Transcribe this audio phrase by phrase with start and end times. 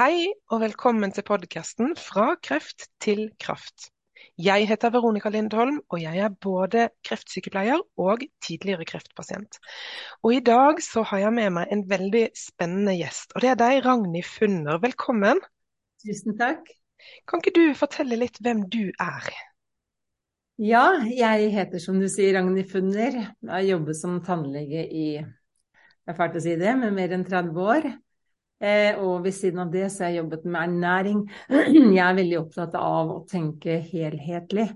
[0.00, 3.90] Hei og velkommen til podkasten Fra kreft til kraft.
[4.40, 9.60] Jeg heter Veronica Lindholm, og jeg er både kreftsykepleier og tidligere kreftpasient.
[10.24, 13.60] Og I dag så har jeg med meg en veldig spennende gjest, og det er
[13.60, 14.80] deg, Ragnhild Funner.
[14.80, 15.44] Velkommen.
[16.00, 16.64] Tusen takk.
[17.28, 19.32] Kan ikke du fortelle litt hvem du er?
[20.64, 23.20] Ja, jeg heter som du sier Ragnhild Funner.
[23.20, 27.28] Jeg har jobbet som tannlege i det er fælt å si det, men mer enn
[27.28, 27.96] 30 år.
[28.60, 31.20] Eh, og ved siden av det så har jeg jobbet med ernæring.
[31.96, 34.66] Jeg er veldig opptatt av å tenke helhetlig,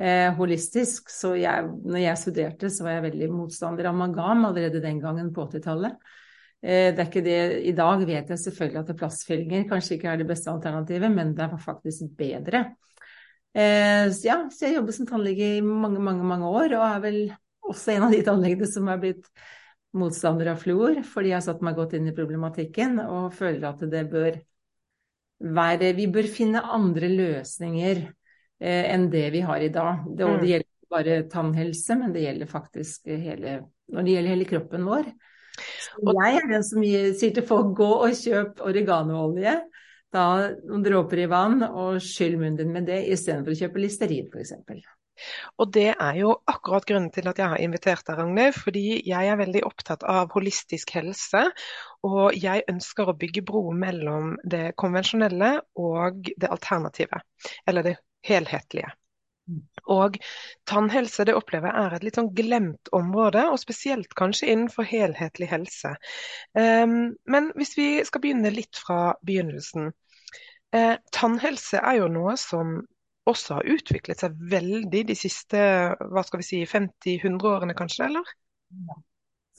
[0.00, 1.12] eh, holistisk.
[1.12, 5.30] Så jeg, når jeg studerte, så var jeg veldig motstander av Magam allerede den gangen
[5.34, 6.10] på 80-tallet.
[6.58, 7.38] Eh, det er ikke det,
[7.70, 11.46] I dag vet jeg selvfølgelig at plastfyllinger kanskje ikke er det beste alternativet, men det
[11.46, 12.66] er faktisk bedre.
[13.58, 17.16] Så ja, så jeg jobber som tannlege i mange, mange, mange år, og er vel
[17.66, 19.30] også en av de tannlegene som er blitt
[19.96, 23.84] motstander av fluor, fordi jeg har satt meg godt inn i problematikken og føler at
[23.88, 24.38] det bør
[25.38, 30.04] være Vi bør finne andre løsninger eh, enn det vi har i dag.
[30.08, 34.34] Det, og det gjelder ikke bare tannhelse, men det gjelder faktisk hele Når det gjelder
[34.34, 35.12] hele kroppen vår.
[35.58, 39.54] Så jeg er den som sier til folk gå og kjøp oreganoolje.
[40.14, 40.26] Ta
[40.64, 44.54] noen dråper i vann og skyll munnen din med det istedenfor å kjøpe Listerin f.eks.
[45.58, 48.58] Og det er jo akkurat grunnen til at jeg har invitert deg, Ragnhild.
[48.58, 51.44] Fordi jeg er veldig opptatt av holistisk helse.
[52.06, 57.22] Og jeg ønsker å bygge bro mellom det konvensjonelle og det alternative.
[57.66, 58.90] Eller det helhetlige.
[59.88, 60.18] Og
[60.68, 65.48] tannhelse det opplever jeg er et litt sånn glemt område, og spesielt kanskje innenfor helhetlig
[65.48, 65.94] helse.
[66.52, 69.92] Um, men hvis vi skal begynne litt fra begynnelsen.
[70.76, 72.82] Uh, tannhelse er jo noe som
[73.30, 75.60] også har utviklet seg veldig de siste
[75.98, 78.34] hva skal vi si, 50-100 årene kanskje, eller?
[78.88, 78.98] Ja,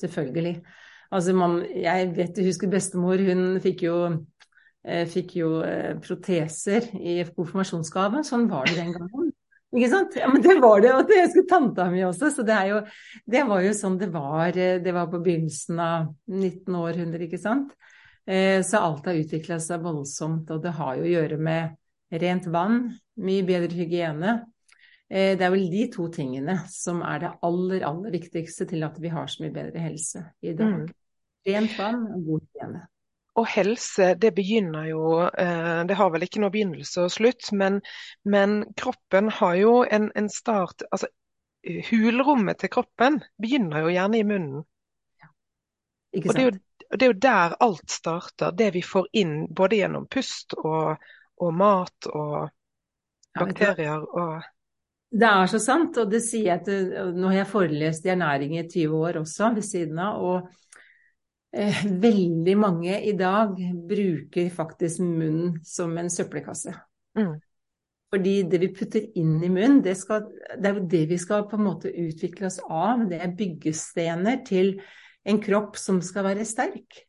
[0.02, 0.60] selvfølgelig.
[1.10, 3.96] Altså man, jeg vet, du husker bestemor, hun fikk jo,
[4.86, 8.24] eh, fikk jo eh, proteser i konfirmasjonsgave.
[8.28, 9.34] Sånn var det den gangen.
[9.70, 10.16] Ikke sant?
[10.18, 12.32] Ja, men det var det, og det husker tanta mi også.
[12.34, 12.80] Så det, er jo,
[13.30, 14.54] det var jo sånn det var.
[14.54, 17.76] Eh, det var på begynnelsen av 19 århundre, ikke sant.
[18.30, 21.79] Eh, så alt har utvikla seg voldsomt, og det har jo å gjøre med
[22.12, 22.82] rent vann,
[23.22, 24.38] mye bedre hygiene.
[25.10, 28.98] Eh, det er vel de to tingene som er det aller, aller viktigste til at
[29.02, 30.86] vi har så mye bedre helse i dag.
[30.86, 30.96] Mm.
[31.50, 32.88] Rent vann og god hygiene.
[33.40, 37.80] Og helse, det begynner jo eh, Det har vel ikke noe begynnelse og slutt, men,
[38.28, 41.08] men kroppen har jo en, en, start Altså,
[41.90, 44.66] hulrommet til kroppen begynner jo gjerne i munnen.
[45.22, 45.30] Ja.
[46.16, 46.34] Ikke sant?
[46.34, 48.54] Og det, er jo, det er jo der alt starter.
[48.56, 51.00] Det vi får inn både gjennom pust og,
[51.40, 52.50] og mat og
[53.40, 54.48] bakterier og
[55.10, 58.58] Det er så sant, og det sier jeg til Nå har jeg forelest i ernæring
[58.60, 60.50] i 20 år også ved siden av, og
[61.54, 63.56] eh, veldig mange i dag
[63.90, 66.76] bruker faktisk munnen som en søppelkasse.
[67.18, 67.40] Mm.
[68.10, 71.46] Fordi det vi putter inn i munnen, det, skal, det, er jo det vi skal
[71.50, 73.06] på en måte utvikle oss av.
[73.10, 74.80] Det er byggestener til
[75.30, 77.04] en kropp som skal være sterk.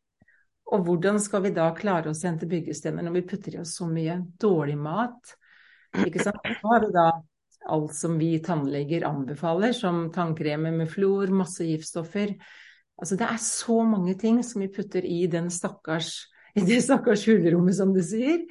[0.71, 3.75] Og hvordan skal vi da klare oss sende til byggestener når vi putter i oss
[3.79, 5.35] så mye dårlig mat?
[6.05, 6.39] Ikke sant?
[6.47, 7.07] Så har vi da
[7.71, 12.33] alt som vi tannleger anbefaler, som tannkremer med fluor, masse giftstoffer.
[13.01, 16.13] Altså det er så mange ting som vi putter i stakkars
[16.55, 18.45] i det stakkars hulrommet, som du sier.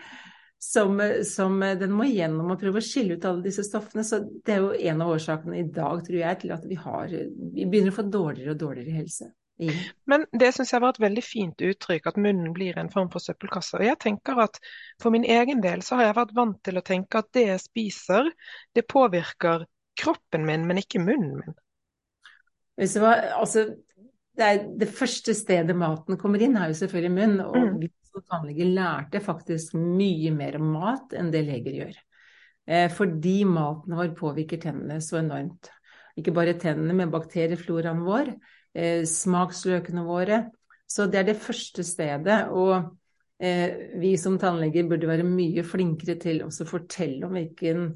[0.61, 4.05] Som, som, den må gjennom og prøve å skille ut alle disse stoffene.
[4.05, 7.09] Så det er jo en av årsakene i dag, tror jeg, til at vi, har,
[7.09, 9.31] vi begynner å få dårligere og dårligere helse.
[10.11, 13.23] Men det syns jeg var et veldig fint uttrykk, at munnen blir en form for
[13.23, 13.77] søppelkasse.
[13.79, 14.57] Og jeg tenker at
[15.03, 17.65] For min egen del så har jeg vært vant til å tenke at det jeg
[17.65, 18.31] spiser,
[18.77, 19.67] det påvirker
[20.01, 21.57] kroppen min, men ikke munnen min.
[22.81, 23.67] Var, altså,
[24.37, 27.43] det, er, det, første stedet maten kommer inn, er jo selvfølgelig munnen.
[27.45, 27.81] Og mm.
[27.83, 31.99] vi som tannleger lærte faktisk mye mer om mat enn det leger gjør.
[32.71, 35.71] Eh, fordi maten vår påvirker tennene så enormt.
[36.19, 38.33] Ikke bare tennene, men bakteriefloraen vår
[38.75, 40.45] eh, smaksløkene våre.
[40.91, 42.43] Så det er det første stedet.
[42.51, 42.75] Og
[43.43, 47.93] eh, vi som tannleger burde være mye flinkere til å fortelle om hvilken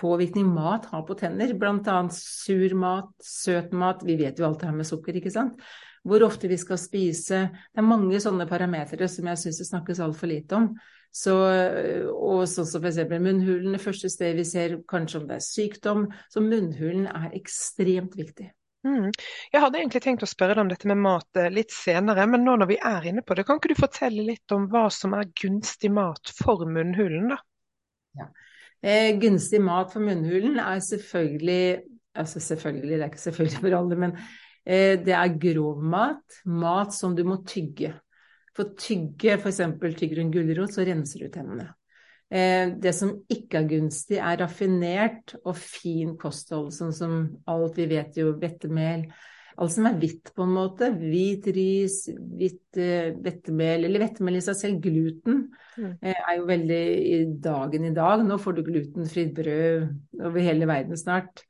[0.00, 1.54] påvirkning mat har på tenner.
[1.56, 1.98] Bl.a.
[2.12, 4.04] sur mat, søt mat.
[4.04, 5.60] Vi vet jo alt det her med sukker, ikke sant.
[6.04, 7.46] Hvor ofte vi skal spise.
[7.72, 10.74] Det er mange sånne parametere som jeg syns det snakkes altfor lite om.
[11.14, 11.32] Så,
[12.10, 12.98] og sånn som f.eks.
[13.08, 16.08] munnhulen, det første stedet vi ser kanskje om det er sykdom.
[16.28, 18.50] Så munnhulen er ekstremt viktig.
[18.84, 19.08] Mm.
[19.52, 22.44] Jeg hadde egentlig tenkt å spørre deg om dette med mat eh, litt senere, men
[22.44, 25.16] nå når vi er inne på det, kan ikke du fortelle litt om hva som
[25.16, 27.40] er gunstig mat for munnhulen, da?
[28.20, 28.28] Ja.
[28.84, 31.64] Eh, gunstig mat for munnhulen er selvfølgelig
[32.14, 34.16] altså selvfølgelig, det er ikke selvfølgelig for alle, men
[34.66, 36.40] eh, det er grov mat.
[36.44, 37.94] Mat som du må tygge.
[38.54, 39.62] For tygge, f.eks.
[39.98, 41.72] tygger du en gulrot, så renser du tennene.
[42.34, 47.20] Eh, det som ikke er gunstig, er raffinert og fin kosthold, sånn som
[47.50, 49.06] alt vi vet jo, vettemel.
[49.54, 50.90] Alt som er hvitt, på en måte.
[50.98, 54.80] Hvit ris, hvitt vettemel hvetemel, eller vettemel i seg selv.
[54.84, 55.44] Gluten
[55.76, 55.92] mm.
[56.00, 58.24] Eh, er jo veldig i dagen i dag.
[58.26, 61.44] Nå får du glutenfritt brød over hele verden snart.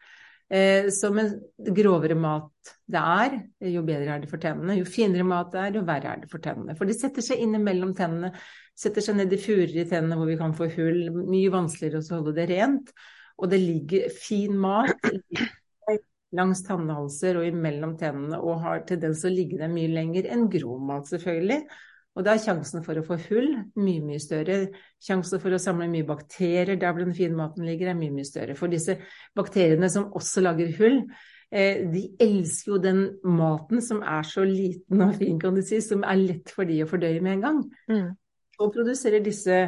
[0.52, 1.32] Eh, som en
[1.74, 3.38] grovere mat det er,
[3.72, 4.76] jo bedre er det for tennene.
[4.78, 6.76] Jo finere mat det er, jo verre er det for tennene.
[6.76, 8.34] For de setter seg innimellom tennene,
[8.74, 11.02] setter seg ned i furer i tennene hvor vi kan få hull.
[11.14, 12.94] Mye vanskeligere å holde det rent.
[13.38, 15.10] Og det ligger fin mat
[16.34, 20.48] langs tannhalser og imellom tennene, og har tendens til å ligge der mye lenger enn
[20.50, 21.60] grov mat, selvfølgelig.
[22.14, 24.58] Og da er sjansen for å få hull mye, mye større.
[25.02, 28.26] Sjansen for å samle mye bakterier der hvor den fine maten ligger, er mye, mye
[28.28, 28.54] større.
[28.58, 29.00] For disse
[29.34, 31.00] bakteriene som også lager hull,
[31.50, 35.82] eh, de elsker jo den maten som er så liten og fin, kan du si,
[35.82, 37.64] som er lett for de å fordøye med en gang.
[37.90, 38.12] Mm.
[38.62, 39.60] Og produserer disse,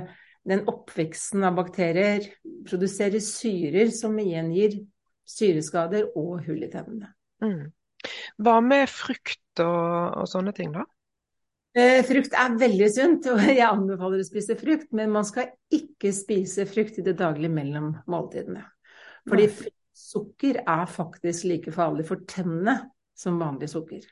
[0.46, 2.26] den oppveksten av bakterier,
[2.68, 4.78] produserer syrer som igjen gir
[5.26, 7.10] syreskader og hull i tennene.
[7.42, 7.72] Mm.
[8.38, 10.84] Hva med frukt og, og sånne ting, da?
[11.76, 16.12] Eh, frukt er veldig sunt, og jeg anbefaler å spise frukt, men man skal ikke
[16.16, 18.62] spise frukt i det daglige mellom måltidene.
[19.26, 19.48] Fordi
[19.96, 22.78] sukker er faktisk like farlig for tennene
[23.16, 24.04] som vanlig sukker.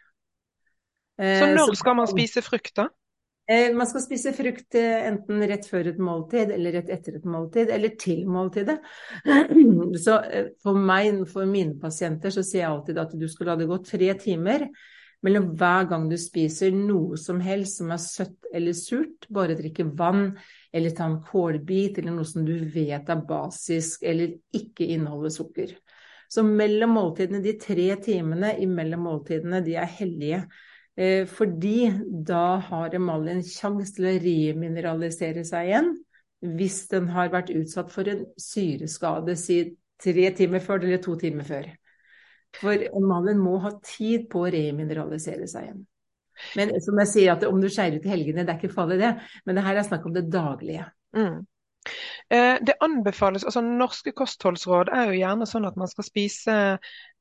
[1.20, 2.88] Eh, Så når skal man spise frukt, da?
[3.44, 7.68] Eh, man skal spise frukt enten rett før et måltid, eller rett etter et måltid,
[7.74, 8.78] eller til måltidet.
[10.06, 10.18] Så
[10.64, 13.80] for meg, for mine pasienter, så sier jeg alltid at du skal la det gå
[13.84, 14.68] tre timer
[15.24, 19.86] mellom hver gang du spiser noe som helst som er søtt eller surt, bare drikke
[19.96, 20.34] vann
[20.74, 25.72] eller ta en kålbit eller noe som du vet er basisk eller ikke inneholder sukker.
[26.28, 30.40] Så mellom måltidene, de tre timene imellom måltidene, de er hellige.
[30.96, 31.90] Eh, fordi
[32.26, 35.88] da har emaljen sjanse til å remineralisere seg igjen
[36.44, 39.56] hvis den har vært utsatt for en syreskade si
[40.02, 41.66] tre timer før eller to timer før.
[42.60, 45.82] For emaljen må ha tid på å remineralisere seg igjen.
[46.58, 49.00] Men som jeg sier, at om du skeier ut i helgene, det er ikke farlig
[49.00, 49.12] det.
[49.46, 50.86] Men det her er snakk om det daglige.
[51.16, 51.42] Mm.
[52.32, 56.56] Eh, det anbefales, altså Norske kostholdsråd er jo gjerne sånn at man skal spise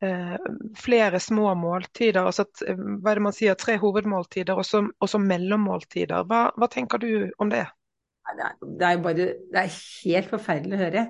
[0.04, 0.34] eh,
[0.80, 2.24] flere små måltider.
[2.24, 6.26] altså at, eh, hva er det man sier, Tre hovedmåltider og så mellommåltider.
[6.30, 7.66] Hva, hva, tenker du om det?
[8.34, 11.08] Det er, det er, bare, det er helt forferdelig å høre.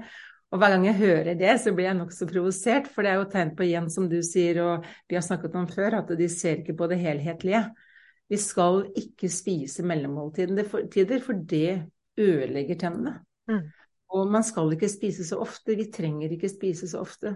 [0.54, 3.30] Og hver gang jeg hører det, så blir jeg nokså provosert, for det er jo
[3.32, 6.62] tegn på igjen, som du sier, og vi har snakket om før, at de ser
[6.62, 7.64] ikke på det helhetlige.
[8.30, 10.70] Vi skal ikke spise mellommåltider,
[11.26, 11.80] for det
[12.22, 13.16] ødelegger tennene.
[13.50, 13.66] Mm.
[14.14, 15.76] Og man skal ikke spise så ofte.
[15.78, 17.34] Vi trenger ikke spise så ofte.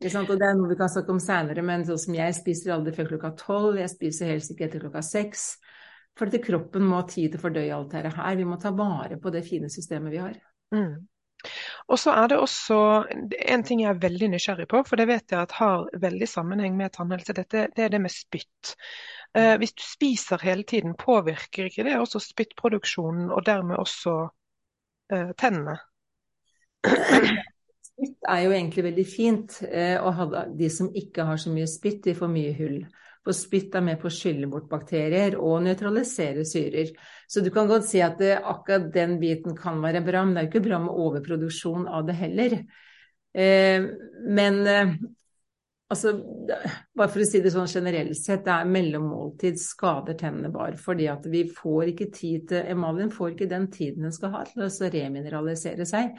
[0.00, 2.94] Og det er noe vi kan snakke om seinere, men sånn som jeg spiser aldri
[2.96, 5.50] før klokka tolv, jeg spiser helst ikke etter klokka seks.
[6.16, 8.38] For at kroppen må ha tid til å fordøye alt dette her.
[8.38, 10.38] Vi må ta vare på det fine systemet vi har.
[10.74, 11.04] Mm.
[11.88, 12.78] Og så er det også
[13.10, 16.76] en ting jeg er veldig nysgjerrig på, for det vet jeg at har veldig sammenheng
[16.76, 17.36] med tannhelse.
[17.36, 18.74] Dette, det er det med spytt.
[19.36, 24.16] Eh, hvis du spiser hele tiden, påvirker ikke det også spyttproduksjonen, og dermed også
[25.38, 25.76] tennene?
[28.00, 32.04] Spytt er jo egentlig veldig fint, eh, og de som ikke har så mye spytt,
[32.06, 32.80] de får mye hull.
[33.20, 36.94] For spytt er med på å skylle bort bakterier og nøytralisere syrer.
[37.28, 40.40] Så du kan godt si at det, akkurat den biten kan være bra, men det
[40.40, 42.56] er jo ikke bra med overproduksjon av det heller.
[43.36, 43.90] Eh,
[44.40, 44.94] men eh,
[45.90, 46.12] altså,
[46.96, 50.78] bare for å si det sånn generelt sett, det er mellommåltid skader tennene bare.
[50.80, 54.44] Fordi at vi får ikke tid til Emalien får ikke den tiden den skal ha
[54.48, 56.14] til å remineralisere seg.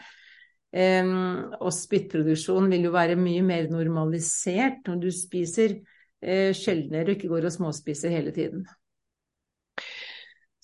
[0.72, 7.18] Um, og spyttproduksjon vil jo være mye mer normalisert når du spiser uh, sjeldnere og
[7.18, 8.64] ikke går og småspiser hele tiden.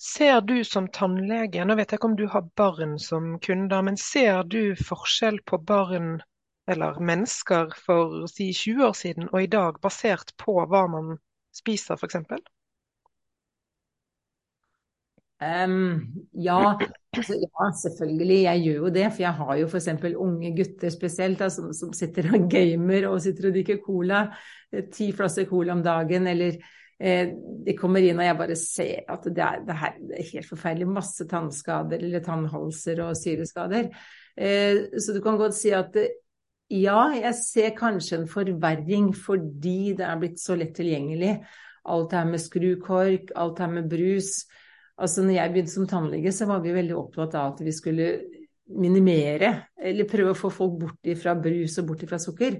[0.00, 3.98] Ser du som tannlege, nå vet jeg ikke om du har barn som kunder, men
[4.00, 6.20] ser du forskjell på barn
[6.68, 11.16] eller mennesker for si 20 år siden og i dag, basert på hva man
[11.56, 12.16] spiser f.eks.?
[15.38, 16.00] Um,
[16.34, 16.78] ja,
[17.16, 18.38] altså, ja, selvfølgelig.
[18.42, 19.04] Jeg gjør jo det.
[19.12, 19.88] For jeg har jo f.eks.
[20.16, 24.24] unge gutter spesielt da, som, som, sitter og gamer og sitter og drikker cola.
[24.72, 26.26] Eh, ti flasser cola om dagen.
[26.26, 26.58] Eller
[26.98, 27.30] eh,
[27.66, 30.50] de kommer inn og jeg bare ser at det er, det her, det er helt
[30.50, 30.94] forferdelig.
[30.98, 33.92] Masse tannskader eller tannhalser og syreskader.
[34.34, 35.94] Eh, så du kan godt si at
[36.68, 41.38] ja, jeg ser kanskje en forverring fordi det er blitt så lett tilgjengelig.
[41.88, 44.42] Alt det her med skrukork, alt det her med brus.
[44.98, 48.10] Altså når jeg begynte som tannlege, så var vi veldig opptatt av at vi skulle
[48.68, 52.58] minimere, eller prøve å få folk bort fra brus og bort fra sukker.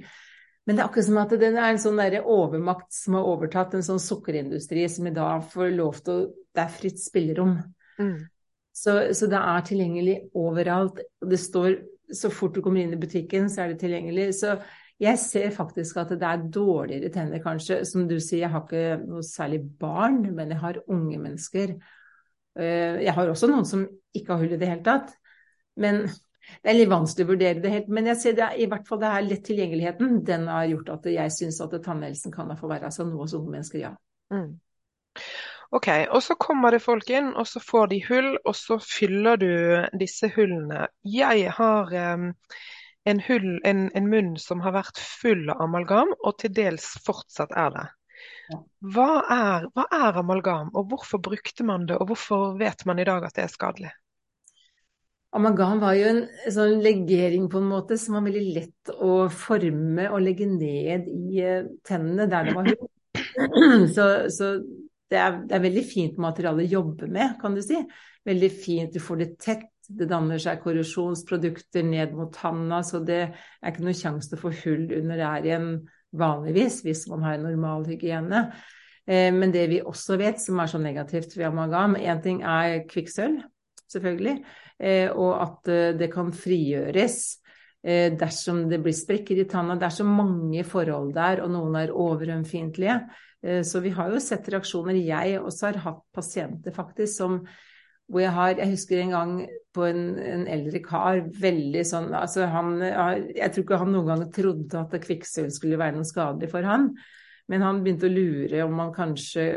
[0.65, 3.85] Men det er akkurat som at det er en sånn overmakt som har overtatt en
[3.85, 6.27] sånn sukkerindustri som i dag får lov til å
[6.59, 7.53] Det er fritt spillerom.
[8.01, 8.27] Mm.
[8.75, 10.99] Så, så, det er tilgjengelig overalt.
[11.23, 11.77] Det står
[12.15, 14.31] Så fort du kommer inn i butikken, så er det tilgjengelig.
[14.39, 14.57] Så
[14.99, 17.83] jeg ser faktisk at det er dårligere tenner, kanskje.
[17.87, 21.77] Som du sier, jeg har ikke noe særlig barn, men jeg har unge mennesker.
[22.59, 23.85] Eh, jeg har også noen som
[24.17, 25.13] ikke har hull i det hele tatt.
[25.79, 28.87] Men det er litt vanskelig å vurdere det helt, men jeg ser det i hvert
[28.89, 30.23] fall det er lett tilgjengeligheten.
[30.27, 33.53] Den har gjort at jeg syns at tannhelsen kan få være altså noe hos unge
[33.55, 33.93] mennesker, ja.
[34.33, 34.57] Mm.
[35.69, 39.37] Ok, og så kommer det folk inn, og så får de hull, og så fyller
[39.37, 39.51] du
[40.01, 40.87] disse hullene.
[41.05, 42.31] Jeg har um,
[43.05, 47.53] en, hull, en, en, munn som har vært full av amalgam, og til dels fortsatt
[47.53, 47.85] er det.
[48.95, 53.09] Hva er, hva er amalgam, og hvorfor brukte man det, og hvorfor vet man i
[53.09, 53.93] dag at det er skadelig?
[55.37, 60.09] Amalgam var jo en sånn legering på en måte som var veldig lett å forme
[60.09, 62.95] og legge ned i eh, tennene der det var hull.
[63.95, 64.47] Så, så
[65.09, 67.81] det, er, det, er, veldig fint materiale å jobbe med, kan du si.
[68.29, 69.69] Veldig fint, du får det tett.
[69.89, 74.43] Det danner seg korrosjonsprodukter ned mot tanna, så det er ikke noen sjanse til å
[74.43, 75.71] få hull under der igjen
[76.19, 78.43] vanligvis, hvis man har en normal hygiene.
[79.09, 82.83] Eh, men det vi også vet som er så negativt ved amalgam, én ting er
[82.91, 83.41] kvikksølv,
[83.89, 84.43] selvfølgelig.
[84.79, 87.17] Eh, og at eh, det kan frigjøres
[87.83, 89.79] eh, dersom det blir sprekker i tanna.
[89.79, 93.01] Det er så mange forhold der, og noen er overømfintlige.
[93.39, 94.97] Så vi har jo sett reaksjoner.
[94.99, 97.37] Jeg også har hatt pasienter faktisk som
[98.09, 99.33] hvor jeg har Jeg husker en gang
[99.77, 104.25] på en, en eldre kar veldig sånn altså han, Jeg tror ikke han noen gang
[104.35, 106.91] trodde at kvikksølv skulle være noe skadelig for han.
[107.49, 109.49] Men han begynte å lure om han kanskje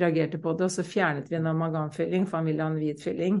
[0.00, 3.02] reagerte på det, og så fjernet vi en amalgamfylling, for han ville ha en hvit
[3.04, 3.40] fylling.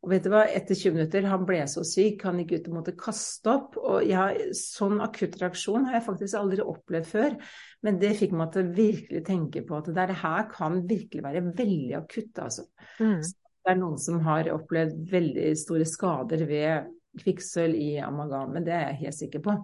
[0.00, 2.76] Og vet du hva, etter 20 minutter, han ble så syk, han gikk ut og
[2.78, 3.76] måtte kaste opp.
[3.76, 7.36] Og jeg, sånn akutt reaksjon har jeg faktisk aldri opplevd før.
[7.84, 11.44] Men det fikk meg til å virkelig tenke på at det her kan virkelig være
[11.50, 12.64] veldig akutt, altså.
[12.96, 13.20] Mm.
[13.60, 16.88] Det er noen som har opplevd veldig store skader ved
[17.20, 19.56] kvikksølv i amalgamet, det er jeg helt sikker på.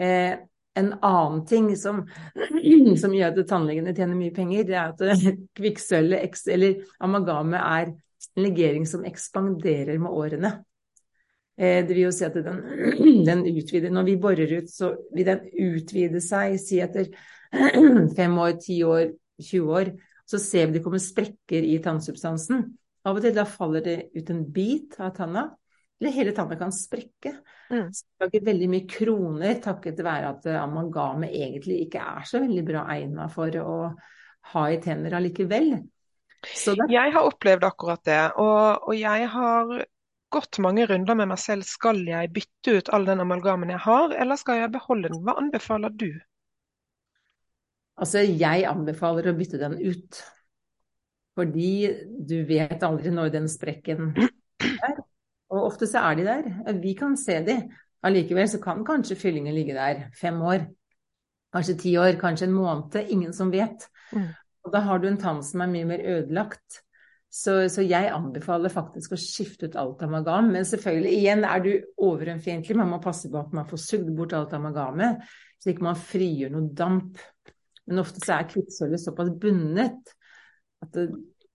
[0.00, 0.32] Eh,
[0.80, 2.02] en annen ting som,
[3.02, 5.26] som gjør at tannlegene tjener mye penger, det er at
[5.58, 7.92] kvikksølvet, eller amalgamet, er
[8.36, 10.52] en legering som ekspanderer med årene.
[11.60, 12.60] Eh, det vil jo si at den,
[13.28, 17.10] den, utvider Når vi borer ut, så vil den utvide seg, si etter
[18.18, 19.10] fem år, ti år,
[19.40, 19.94] 20 år.
[20.30, 22.68] Så ser vi det kommer sprekker i tannsubstansen.
[23.04, 25.48] Av og til da faller det ut en bit av tanna,
[26.00, 27.32] eller hele tanna kan sprekke.
[27.72, 27.88] Mm.
[27.92, 32.64] Så det lager veldig mye kroner takket være at amalgamet egentlig ikke er så veldig
[32.68, 33.74] bra egnet for å
[34.52, 35.74] ha i tenner allikevel.
[36.90, 39.72] Jeg har opplevd akkurat det, og, og, jeg har
[40.32, 41.66] gått mange runder med meg selv.
[41.68, 45.22] Skal jeg bytte ut all den amalgamen jeg har, eller skal jeg beholde den?
[45.26, 46.10] Hva anbefaler du?
[48.00, 50.22] Altså, jeg anbefaler å bytte den ut.
[51.36, 51.72] Fordi
[52.28, 54.98] du vet aldri når den sprekken er.
[55.50, 56.50] Og ofte så er de der.
[56.80, 57.56] Vi kan se de.
[58.06, 60.64] Allikevel så kan kanskje fyllingen ligge der fem år.
[61.52, 62.96] Kanskje ti år, kanskje en måned.
[63.10, 63.88] Ingen som vet.
[64.14, 64.28] Mm.
[64.66, 66.82] Og da har du en tann som er mye mer ødelagt.
[67.30, 70.50] Så, så, jeg anbefaler faktisk å skifte ut alt amalgam.
[70.50, 71.70] Men selvfølgelig, igjen er du
[72.02, 72.76] overømfiendtlig.
[72.78, 75.22] Man må passe på at man får sugd bort alt amalgamet,
[75.62, 77.20] så ikke man frigjør noe damp.
[77.86, 80.16] Men ofte så er kvikksølvet såpass bundet
[80.80, 81.06] at det,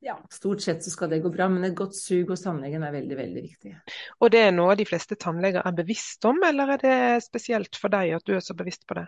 [0.06, 1.50] ja, stort sett så skal det gå bra.
[1.52, 3.76] Men et godt sug hos tannlegen er veldig, veldig viktig.
[4.22, 7.94] Og det er noe de fleste tannleger er bevisst om, eller er det spesielt for
[7.94, 9.08] deg at du er så bevisst på det?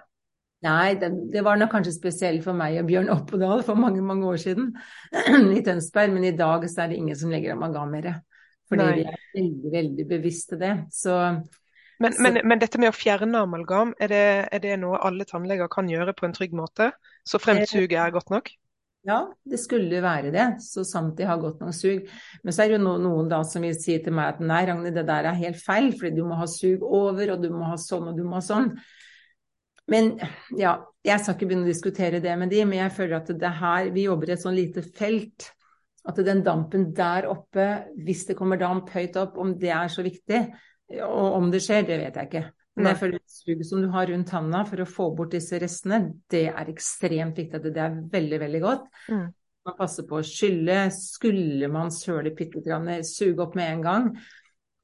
[0.65, 4.25] Nei, det, det, var nok kanskje spesielt for meg og Bjørn Oppedal for mange mange
[4.25, 4.71] år siden
[5.57, 8.09] i Tønsberg, men i dag så er det ingen som legger amalgam mer.
[8.67, 8.95] Fordi Nei.
[8.97, 10.73] vi er veldig, veldig bevisste det.
[10.91, 11.13] Så,
[12.01, 12.25] men, så...
[12.25, 14.23] Men, men, dette med å fjerne amalgam, er det,
[14.57, 16.89] er det, noe alle tannleger kan gjøre på en trygg måte?
[17.27, 18.49] Så fremt suget er godt nok?
[19.07, 22.09] Ja, det skulle være det, så sant de har godt nok sug.
[22.43, 24.97] Men så er det jo noen da som vil si til meg at nei, Ragnhild,
[24.97, 27.77] det der er helt feil, fordi du må ha sug over, og du må ha
[27.79, 28.73] sånn, og du må ha sånn.
[29.91, 30.17] Men
[30.59, 30.73] ja,
[31.07, 33.91] jeg skal ikke begynne å diskutere det med de, men jeg føler at det her,
[33.95, 35.51] vi jobber i et sånn lite felt.
[36.07, 37.65] At den dampen der oppe,
[38.03, 40.45] hvis det kommer damp høyt opp, om det er så viktig,
[41.03, 42.45] og om det skjer, det vet jeg ikke.
[42.77, 46.11] Men jeg føler suget som du har rundt tanna for å få bort disse restene,
[46.29, 47.57] det er ekstremt viktig.
[47.57, 48.83] at Det er veldig, veldig godt.
[49.09, 49.23] Mm.
[49.67, 50.83] Man passer på å skylle.
[50.93, 54.11] Skulle man søle bitte grann, suge opp med en gang.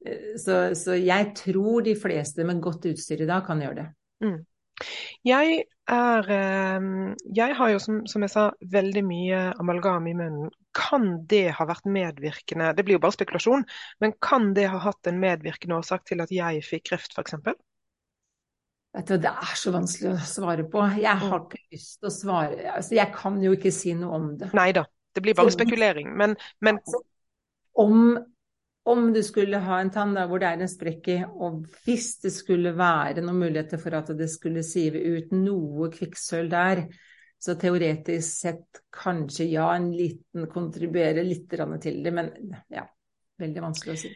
[0.04, 3.86] Eh, så, så, jeg tror de fleste med godt utstyr i dag kan gjøre det.
[4.26, 4.40] Mm.
[5.26, 10.50] Jeg er ehm, Jeg har jo, som, som, jeg sa, veldig mye amalgam i munnen.
[10.74, 13.66] Kan det ha vært medvirkende Det blir jo bare spekulasjon,
[14.02, 17.36] men kan det ha hatt en medvirkende årsak til at jeg fikk kreft, f.eks.?
[18.94, 20.82] Vet du, Det er så vanskelig å svare på.
[21.02, 21.46] Jeg har Mm.
[21.48, 24.50] ikke lyst til å svare altså, Jeg kan jo ikke si noe om det.
[24.54, 26.14] Nei da, det blir bare spekulering.
[26.16, 26.78] Men, men
[27.74, 28.18] Om,
[28.84, 32.18] om du skulle ha en tann der hvor det er en sprekk i, og hvis
[32.20, 36.84] det skulle være noen muligheter for at det skulle sive ut noe kvikksølv der,
[37.40, 42.30] så teoretisk sett kanskje ja, en liten kontribuerer litt til det, men
[42.72, 42.84] ja,
[43.40, 44.12] veldig vanskelig å si.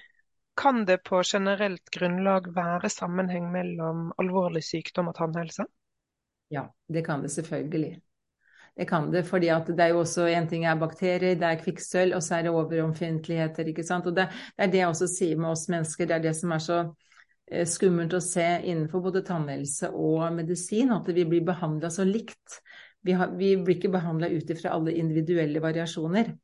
[0.59, 5.69] kan det på generelt grunnlag være sammenheng mellom alvorlig sykdom og tannhelse?
[6.49, 8.01] Ja, det kan det selvfølgelig.
[8.79, 12.15] Det kan det, fordi det er jo også en ting er bakterier, det er kvikksølv,
[12.15, 14.07] og så er det overomfintligheter, ikke sant.
[14.07, 16.55] Og det, det er det jeg også sier med oss mennesker, det er det som
[16.55, 16.77] er så
[17.51, 22.61] eh, skummelt å se innenfor både tannhelse og medisin, at vi blir behandla så likt.
[23.03, 26.37] Vi, har, vi blir ikke behandla ut ifra alle individuelle variasjoner.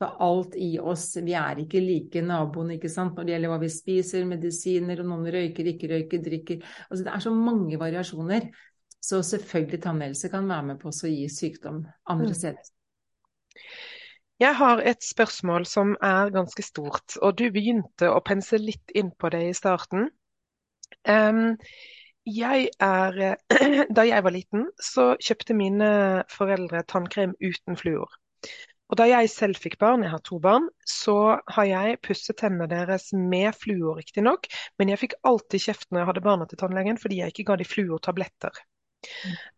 [0.00, 3.60] For alt i oss, vi er ikke like naboene, ikke sant, når det gjelder hva
[3.60, 6.64] vi spiser, medisiner, og noen røyker, ikke røyker, drikker.
[6.88, 8.48] Altså det er så mange variasjoner.
[9.04, 12.38] Så selvfølgelig tannhelse kan være med på å gi sykdom andre Mm.
[12.40, 12.62] steder.
[14.40, 19.10] Jeg har et spørsmål som er ganske stort, og du begynte å pense litt inn
[19.20, 20.08] på det i starten.
[21.08, 21.56] Um,
[22.26, 23.36] jeg er,
[23.96, 25.90] da jeg var liten, så kjøpte mine
[26.32, 28.10] foreldre tannkrem uten fluor.
[28.88, 31.16] Og da jeg selv fikk barn, jeg har to barn, så
[31.56, 36.10] har jeg pusset tennene deres med fluor, riktignok, men jeg fikk alltid kjeft når jeg
[36.12, 38.64] hadde barna til tannlegen fordi jeg ikke ga de fluortabletter.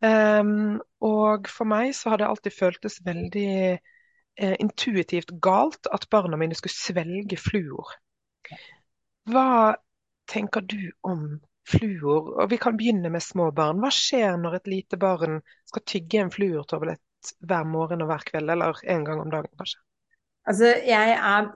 [0.05, 6.39] Um, og for meg så har det alltid føltes veldig eh, intuitivt galt at barna
[6.41, 7.97] mine skulle svelge fluor.
[9.27, 9.77] Hva
[10.31, 12.33] tenker du om fluor?
[12.37, 13.83] Og vi kan begynne med små barn.
[13.83, 17.03] Hva skjer når et lite barn skal tygge en fluortablett
[17.43, 19.81] hver morgen og hver kveld, eller en gang om dagen, kanskje?
[20.47, 21.49] Altså, jeg er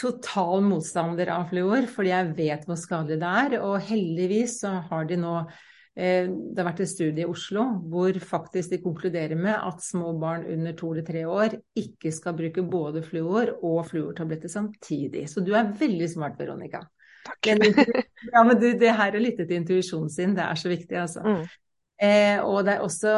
[0.00, 3.56] total motstander av fluor, fordi jeg vet hvor skadelig det er.
[3.64, 5.38] Og heldigvis så har de nå
[5.94, 10.42] Det har vært en studie i Oslo hvor faktisk de konkluderer med at små barn
[10.50, 15.28] under to eller tre år ikke skal bruke både fluor og fluortabletter samtidig.
[15.30, 16.82] Så du er veldig smart, Veronica.
[17.24, 17.52] Takk.
[17.60, 17.78] Men,
[18.34, 21.22] ja, men du, det her å lytte til intuisjonen sin, det er så viktig, altså.
[21.22, 21.46] Mm.
[22.02, 23.14] Eh, og det er også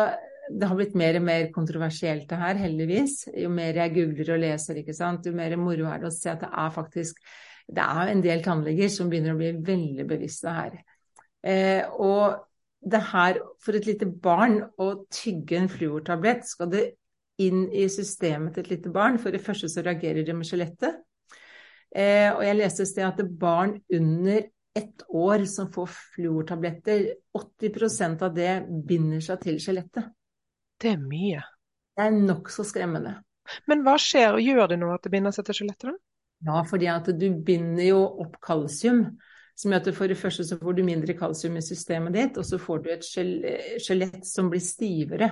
[0.46, 3.16] det har blitt mer og mer kontroversielt det her, heldigvis.
[3.34, 5.26] Jo mer jeg googler og leser, ikke sant?
[5.26, 7.24] jo mer moro er det å se at det er faktisk
[7.66, 10.76] det er en del tannleger som begynner å bli veldig bevisste her.
[11.42, 12.36] Eh, og
[12.80, 16.84] det her, for et lite barn å tygge en fluortablett, skal det
[17.42, 19.18] inn i systemet til et lite barn.
[19.20, 21.02] For det første så reagerer det med skjelettet.
[21.96, 28.24] Eh, og jeg leste et sted at barn under ett år som får fluortabletter, 80%
[28.26, 28.50] av det
[28.88, 30.10] binder seg til skjelettet.
[30.76, 31.44] Det er mye.
[31.96, 33.14] Det er nokså skremmende.
[33.70, 35.94] Men hva skjer, og gjør det noe at det binder seg til skjelettet?
[35.94, 35.96] da?
[36.44, 39.06] Ja, fordi at du binder jo opp kalsium.
[39.56, 42.44] Som gjør at for det første så får du mindre kalsium i systemet ditt, og
[42.44, 45.30] så får du et skjel- skjelett som blir stivere.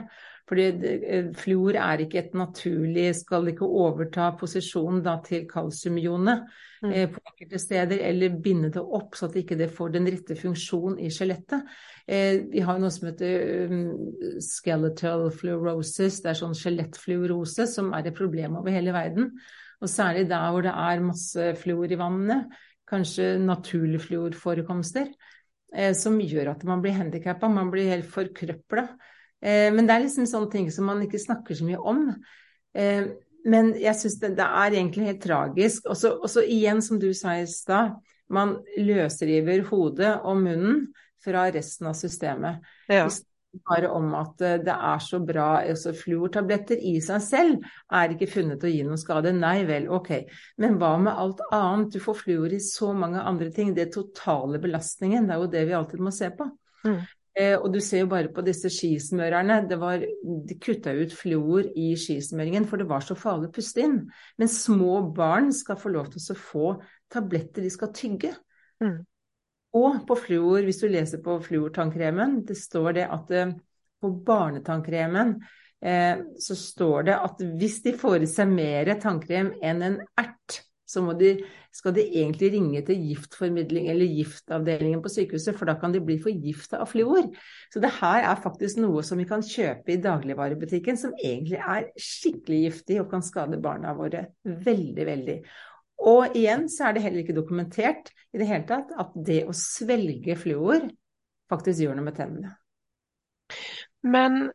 [0.49, 6.49] Fordi eh, fluor er ikke et naturlig Skal ikke overta posisjonen da til kalsiumionet
[6.85, 6.93] Mm.
[6.93, 10.37] eh, på enkelte steder, eller binde det opp så at ikke det får den rette
[10.37, 11.65] funksjonen i skjelettet.
[12.07, 14.11] Eh, vi har noe som heter um,
[14.43, 19.33] skeletal fluorosis, det er sånn skjelettfluorose som er et problem over hele verden.
[19.81, 22.45] Og særlig der hvor det er masse fluor i vannene,
[22.91, 25.11] kanskje naturfluorforekomster,
[25.75, 28.89] eh, som gjør at man blir handikappa, man blir helt forkrøpla.
[29.45, 32.09] Eh, men det er liksom sånne ting som man ikke snakker så mye om.
[32.75, 33.13] Eh,
[33.45, 35.89] men jeg syns det, det er egentlig helt tragisk.
[35.93, 37.97] Og så igjen, som du sa i stad,
[38.33, 40.87] man løsriver hodet og munnen
[41.25, 42.65] fra resten av systemet.
[42.89, 43.07] Ja.
[43.69, 48.31] Bare om at eh, det er så bra altså Fluortabletter i seg selv er ikke
[48.31, 49.35] funnet å gi noen skade.
[49.37, 50.11] Nei vel, ok.
[50.63, 51.95] Men hva med alt annet?
[51.95, 53.75] Du får fluor i så mange andre ting.
[53.77, 56.49] Det totale belastningen, det er jo det vi alltid må se på.
[56.85, 57.01] Mm.
[57.35, 59.63] Eh, og du ser jo bare på disse skismørerne.
[59.71, 60.03] Det var,
[60.49, 63.99] de kutta ut fluor i skismøringen, for det var så farlig å puste inn.
[64.39, 66.69] Men små barn skal få lov til å få
[67.13, 68.35] tabletter de skal tygge.
[68.83, 69.03] Mm.
[69.75, 73.55] Og på fluor, hvis du leser på fluortannkremen, det står det at eh,
[74.03, 75.35] på barnetannkremen
[75.85, 80.61] eh, så står det at hvis de får i seg mer tannkrem enn en ert,
[80.95, 81.31] så de,
[81.75, 86.21] skal de egentlig ringe til giftformidling eller giftavdelingen på sykehuset, for da kan de bli
[86.23, 87.31] forgifta av fluor.
[87.73, 91.89] Så det her er faktisk noe som vi kan kjøpe i dagligvarebutikken, som egentlig er
[91.99, 95.39] skikkelig giftig og kan skade barna våre veldig, veldig.
[96.05, 99.55] Og igjen så er det heller ikke dokumentert i det hele tatt at det å
[99.57, 100.89] svelge fluor
[101.53, 102.55] faktisk gjør noe med tennene.
[104.05, 104.51] Men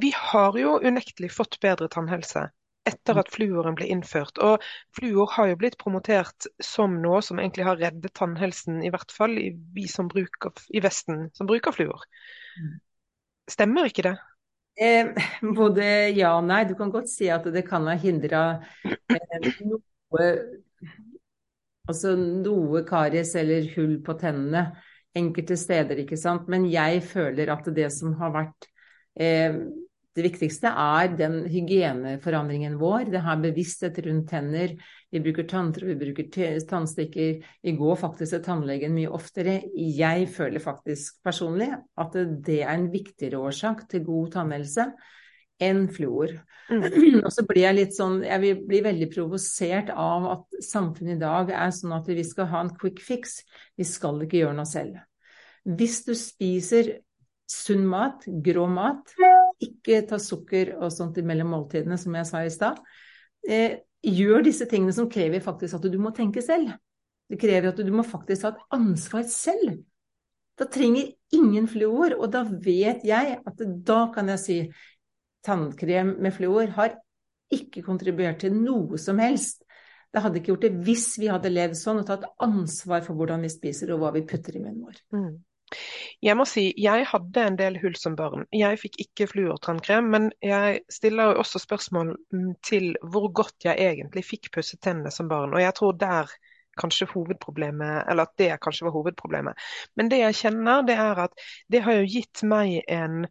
[0.00, 2.50] vi har jo unektelig fått bedre tannhelse.
[2.84, 4.36] etter at fluoren ble innført.
[4.44, 4.60] Og
[4.92, 9.38] fluor har jo blitt promotert som noe som egentlig har reddet tannhelsen, i hvert fall
[9.40, 12.04] i, vi som bruker, i Vesten som bruker fluor.
[12.60, 12.74] Mm.
[13.54, 14.12] Stemmer ikke det?
[14.76, 15.16] Eh,
[15.60, 16.66] både ja og nei.
[16.68, 18.44] Du kan godt si at det kan ha hindra
[18.84, 19.48] eh,
[20.14, 20.28] noe
[21.84, 24.70] Altså noe karies eller hull på tennene
[25.14, 26.46] enkelte steder, ikke sant.
[26.48, 28.68] Men jeg føler at det som har vært
[29.20, 29.58] eh,
[30.14, 33.10] det viktigste er den hygieneforandringen vår.
[33.10, 34.76] Det her bevissthet rundt tenner.
[35.10, 36.28] Vi bruker tanntråd, vi bruker
[36.70, 37.40] tannstikker.
[37.66, 39.58] Vi går faktisk til tannlegen mye oftere.
[39.74, 44.86] Jeg føler faktisk personlig at det er en viktigere årsak til god tannhelse
[45.62, 46.32] enn fluor.
[46.70, 46.84] Mm.
[47.24, 51.50] Og så blir jeg litt sånn Jeg blir veldig provosert av at samfunnet i dag
[51.52, 53.42] er sånn at vi skal ha en quick fix.
[53.76, 55.02] Vi skal ikke gjøre noe selv.
[55.64, 56.96] Hvis du spiser
[57.50, 59.12] sunn mat, grå mat,
[59.62, 62.80] ikke ta sukker og sånt mellom måltidene, som jeg sa i stad.
[63.44, 66.72] Eh, gjør disse tingene som krever faktisk at du må tenke selv.
[67.28, 69.82] Det krever at du må faktisk ha et ansvar selv.
[70.58, 74.58] Da trenger ingen fluor, og da vet jeg at da kan jeg si
[75.44, 76.98] tannkrem med fluor har
[77.54, 79.64] ikke kontribuert til noe som helst.
[80.14, 83.42] Det hadde ikke gjort det hvis vi hadde levd sånn og tatt ansvar for hvordan
[83.44, 85.02] vi spiser og hva vi putter i munnen vår.
[85.16, 85.34] Mm.
[86.22, 88.44] Jeg må si, jeg hadde en del hull som barn.
[88.54, 94.24] Jeg fikk ikke fluortannkrem, men jeg stiller også spørsmål mm, til hvor godt jeg egentlig
[94.26, 95.54] fikk pusset tennene som barn.
[95.56, 96.30] Og jeg tror der
[96.78, 99.66] kanskje hovedproblemet, eller at det kanskje var hovedproblemet.
[99.96, 103.24] Men det jeg kjenner, det er at det har jo gitt meg en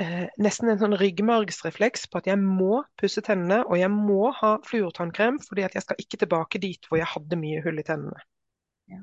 [0.00, 4.54] eh, nesten en sånn ryggmargsrefleks på at jeg må pusse tennene, og jeg må ha
[4.66, 8.22] fluortannkrem, fordi at jeg skal ikke tilbake dit hvor jeg hadde mye hull i tennene.
[8.92, 9.02] Ja.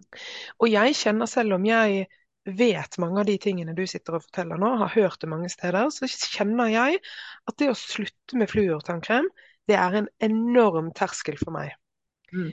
[0.59, 2.07] Og jeg kjenner selv om jeg
[2.49, 5.91] vet mange av de tingene du sitter og forteller nå, har hørt det mange steder,
[5.93, 7.01] så kjenner jeg
[7.49, 9.29] at det å slutte med fluortannkrem,
[9.69, 11.75] det er en enorm terskel for meg.
[12.33, 12.49] Mm.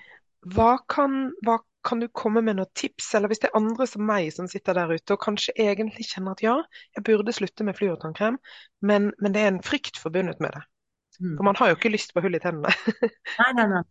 [0.53, 4.05] Hva, kan, hva kan du komme med noen tips, eller hvis det er andre som
[4.07, 6.57] meg som sitter der ute og kanskje egentlig kjenner at ja,
[6.97, 8.41] jeg burde slutte med fluortannkrem,
[8.87, 10.65] men, men det er en frykt forbundet med det.
[11.21, 11.37] Mm.
[11.37, 12.73] For man har jo ikke lyst på hull i tennene.
[13.41, 13.85] nei, nei, nei.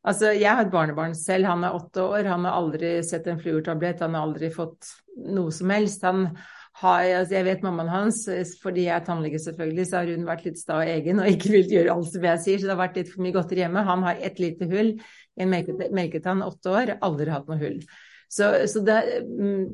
[0.00, 2.24] Altså, jeg har et barnebarn selv, han er åtte år.
[2.30, 4.94] Han har aldri sett en fluortablett, han har aldri fått
[5.28, 6.06] noe som helst.
[6.08, 6.30] Han
[6.80, 8.22] har, altså jeg vet mammaen hans,
[8.62, 11.52] fordi jeg er tannlege selvfølgelig, så har hun vært litt sta og egen og ikke
[11.52, 13.86] villet gjøre alt som jeg sier, så det har vært litt for mye godteri hjemme.
[13.88, 14.94] Han har ett lite hull
[15.40, 15.54] en
[15.96, 17.80] melketann, åtte år, aldri hatt noe hull.
[18.30, 19.64] Så, så det, mm,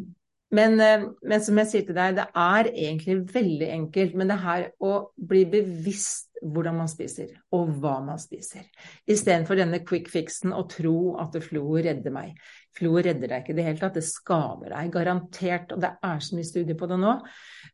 [0.57, 4.15] men, men, som jeg sier til deg, det er egentlig veldig enkelt.
[4.17, 8.67] Men det her å bli bevisst hvordan man spiser, og hva man spiser.
[9.09, 12.37] Istedenfor denne quick fixen og tro at flo redder meg.
[12.77, 16.23] Fluor redder deg ikke i det hele tatt, det skader deg garantert, og det er
[16.23, 17.17] så mye studier på det nå.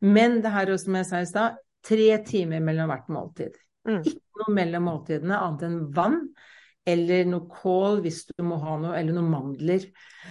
[0.06, 3.58] Men det her, som jeg sa i stad, tre timer mellom hvert måltid.
[3.88, 4.00] Mm.
[4.06, 6.18] Ikke noe mellom måltidene annet enn vann.
[6.86, 9.86] Eller noe kål hvis du må ha noe, eller noen mandler.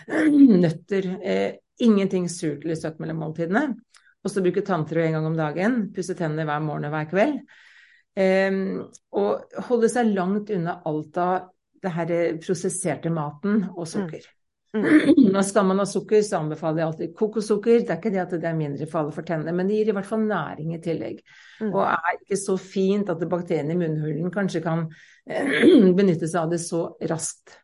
[0.63, 1.07] Nøtter.
[1.19, 3.69] Eh, ingenting surt eller søtt mellom måltidene.
[4.21, 5.79] Og så bruke tanntråd en gang om dagen.
[5.95, 7.39] Pusse tennene hver morgen og hver kveld.
[8.19, 8.59] Eh,
[9.19, 11.49] og holde seg langt unna alt av
[11.81, 12.11] det her
[12.43, 14.21] prosesserte maten og sukker.
[14.21, 14.40] Mm.
[14.73, 15.43] Mm.
[15.49, 17.81] skal man ha sukker, så anbefaler jeg alltid kokossukker.
[17.81, 19.95] Det er ikke det at det er mindre farlig for tennene, men det gir i
[19.97, 21.19] hvert fall næring i tillegg.
[21.59, 21.73] Mm.
[21.73, 24.87] Og er ikke så fint at bakteriene i munnhulen kanskje kan
[25.99, 27.57] benytte seg av det så raskt.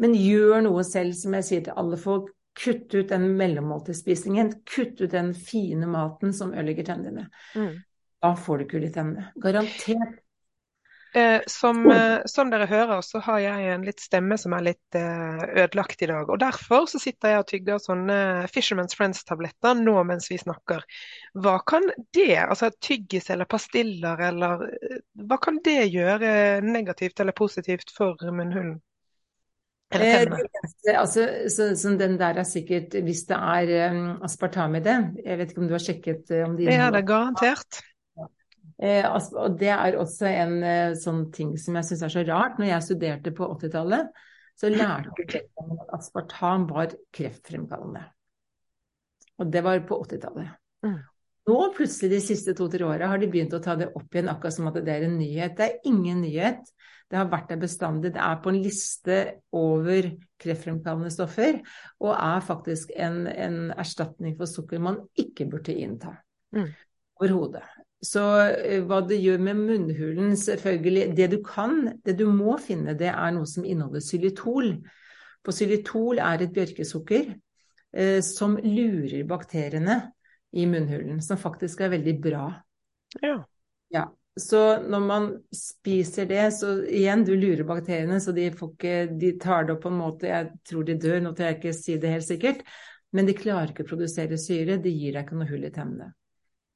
[0.00, 2.32] Men gjør noe selv, som jeg sier til alle folk.
[2.60, 4.50] Kutt ut den mellommåltidsspisingen.
[4.68, 7.28] Kutt ut den fine maten som ødelegger tennene.
[7.54, 7.78] Mm.
[8.20, 9.30] Da får du kull i tennene.
[9.40, 10.18] Garantert.
[11.14, 14.98] Eh, som, eh, som, dere hører, så har jeg en litt stemme som er litt
[14.98, 16.28] eh, ødelagt i dag.
[16.30, 18.18] og Derfor så sitter jeg og tygger sånne
[18.52, 20.84] Fisherman's Friends-tabletter nå mens vi snakker.
[21.34, 27.34] Hva kan det, altså tyggis eller pastiller, eller eh, hva kan det gjøre negativt eller
[27.34, 28.78] positivt for munnhulen?
[29.90, 30.30] Eh,
[30.94, 34.94] altså, så, så den der er sikkert Hvis det er um, aspartam i det
[35.24, 37.80] Jeg vet ikke om du har sjekket om de Ja, det er garantert.
[38.80, 42.56] Eh, og det er også en eh, sånn ting som jeg syns er så rart.
[42.60, 44.22] Når jeg studerte på 80-tallet,
[44.60, 48.06] så lærte jeg at aspartam var kreftfremkallende.
[49.40, 50.52] Og det var på 80-tallet.
[50.84, 51.00] Mm.
[51.50, 54.54] Nå plutselig de siste to-tre åra har de begynt å ta det opp igjen akkurat
[54.54, 55.56] som at det er en nyhet.
[55.56, 56.68] Det er ingen nyhet.
[57.10, 58.12] Det har vært der bestandig.
[58.14, 59.16] Det er på en liste
[59.56, 61.58] over kreftfremkallende stoffer,
[62.00, 66.14] og er faktisk en, en erstatning for sukker man ikke burde innta.
[66.54, 66.70] Mm.
[67.20, 67.64] Overhodet.
[68.00, 72.96] Så eh, hva det gjør med munnhulen, selvfølgelig Det du kan, det du må finne,
[72.96, 74.72] det er noe som inneholder xylitol.
[75.44, 80.00] For xylitol er et bjørkesukker eh, som lurer bakteriene
[80.56, 82.46] i munnhulen, som faktisk er veldig bra.
[83.22, 83.36] Ja.
[83.92, 84.06] ja.
[84.40, 89.66] Så når man spiser det, så igjen, du lurer bakteriene, så de, ikke, de tar
[89.66, 92.14] det opp på en måte Jeg tror de dør, nå tør jeg ikke si det
[92.14, 92.64] helt sikkert,
[93.12, 94.78] men de klarer ikke å produsere syre.
[94.80, 96.12] Det gir deg ikke noe hull i tennene.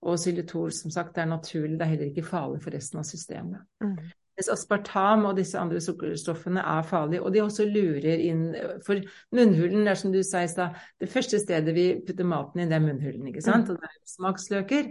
[0.05, 3.65] Og xylitol, som sagt, er naturlig, det er heller ikke farlig for resten av systemet.
[3.81, 3.97] Mm.
[4.35, 8.49] Mens aspartam og disse andre sukkerstoffene er farlige, og de også lurer inn
[8.83, 8.99] For
[9.35, 12.81] munnhulen er som du sa i stad, det første stedet vi putter maten inn, det
[12.81, 13.71] er munnhulen, ikke sant?
[13.71, 13.77] Mm.
[13.77, 14.91] Og det er smaksløker.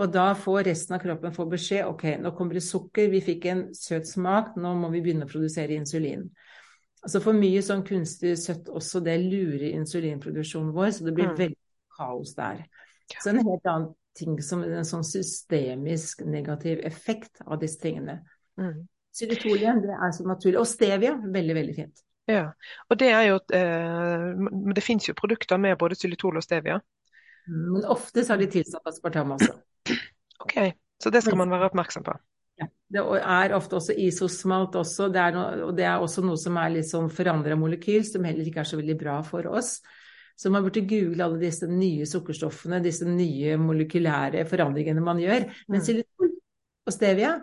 [0.00, 3.46] Og da får resten av kroppen få beskjed ok, nå kommer det sukker, vi fikk
[3.50, 6.28] en søt smak, nå må vi begynne å produsere insulin.
[7.00, 11.38] Altså For mye sånn kunstig søtt også, det lurer insulinproduksjonen vår, så det blir mm.
[11.38, 11.60] veldig
[11.96, 12.64] kaos der.
[13.16, 18.20] Så en helt annen ting som en sånn systemisk negativ effekt av disse tingene.
[18.60, 18.86] Mm.
[19.16, 20.60] Xylitolien, det er så naturlig.
[20.60, 22.02] Og stevia, veldig, veldig fint.
[22.30, 22.44] Ja,
[22.86, 24.26] og det er jo eh,
[24.76, 26.78] Det finnes jo produkter med både xylitol og stevia.
[27.50, 29.56] Men ofte så har de tilsatt aspartam også.
[30.44, 30.54] Ok,
[31.02, 32.14] så det skal man være oppmerksom på.
[32.60, 36.58] Ja, det er ofte også isosmalt også, det no, og det er også noe som
[36.60, 39.78] er litt sånn forandra molekyl, som heller ikke er så veldig bra for oss.
[40.40, 45.44] Så man burde google alle disse nye sukkerstoffene, disse nye molekylære forandringene man gjør.
[45.68, 46.30] Men mm.
[46.88, 47.34] og stevia,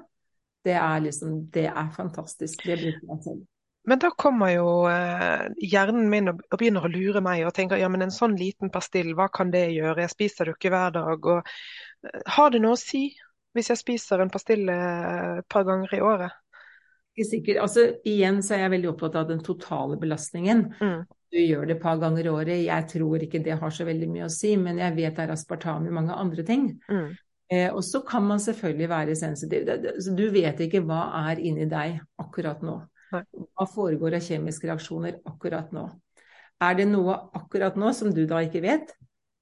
[0.65, 2.65] det er liksom Det er fantastisk.
[2.65, 3.45] Det bruker jeg selv.
[3.87, 7.87] Men da kommer jo eh, hjernen min og, begynner å lure meg og tenker ja,
[7.87, 10.01] men en sånn liten pastill, hva kan det gjøre?
[10.03, 11.29] Jeg spiser det ikke hver dag.
[11.35, 11.53] Og,
[12.03, 13.05] eh, har det noe å si
[13.55, 16.35] hvis jeg spiser en pastille eh, et par ganger i året?
[17.13, 17.61] Ikke sikkert.
[17.63, 20.65] Altså, igjen så er jeg veldig opptatt av den totale belastningen.
[20.81, 20.99] Mm.
[21.33, 22.65] Du gjør det et par ganger i året.
[22.65, 25.33] Jeg tror ikke det har så veldig mye å si, men jeg vet det er
[25.35, 26.69] aspartam i mange andre ting.
[26.87, 27.09] Mm.
[27.51, 29.67] Eh, og så kan man selvfølgelig være sensitiv.
[30.17, 32.79] Du vet ikke hva er inni deg akkurat nå.
[33.11, 35.87] Hva foregår av kjemiske reaksjoner akkurat nå.
[36.63, 38.95] Er det noe akkurat nå som du da ikke vet,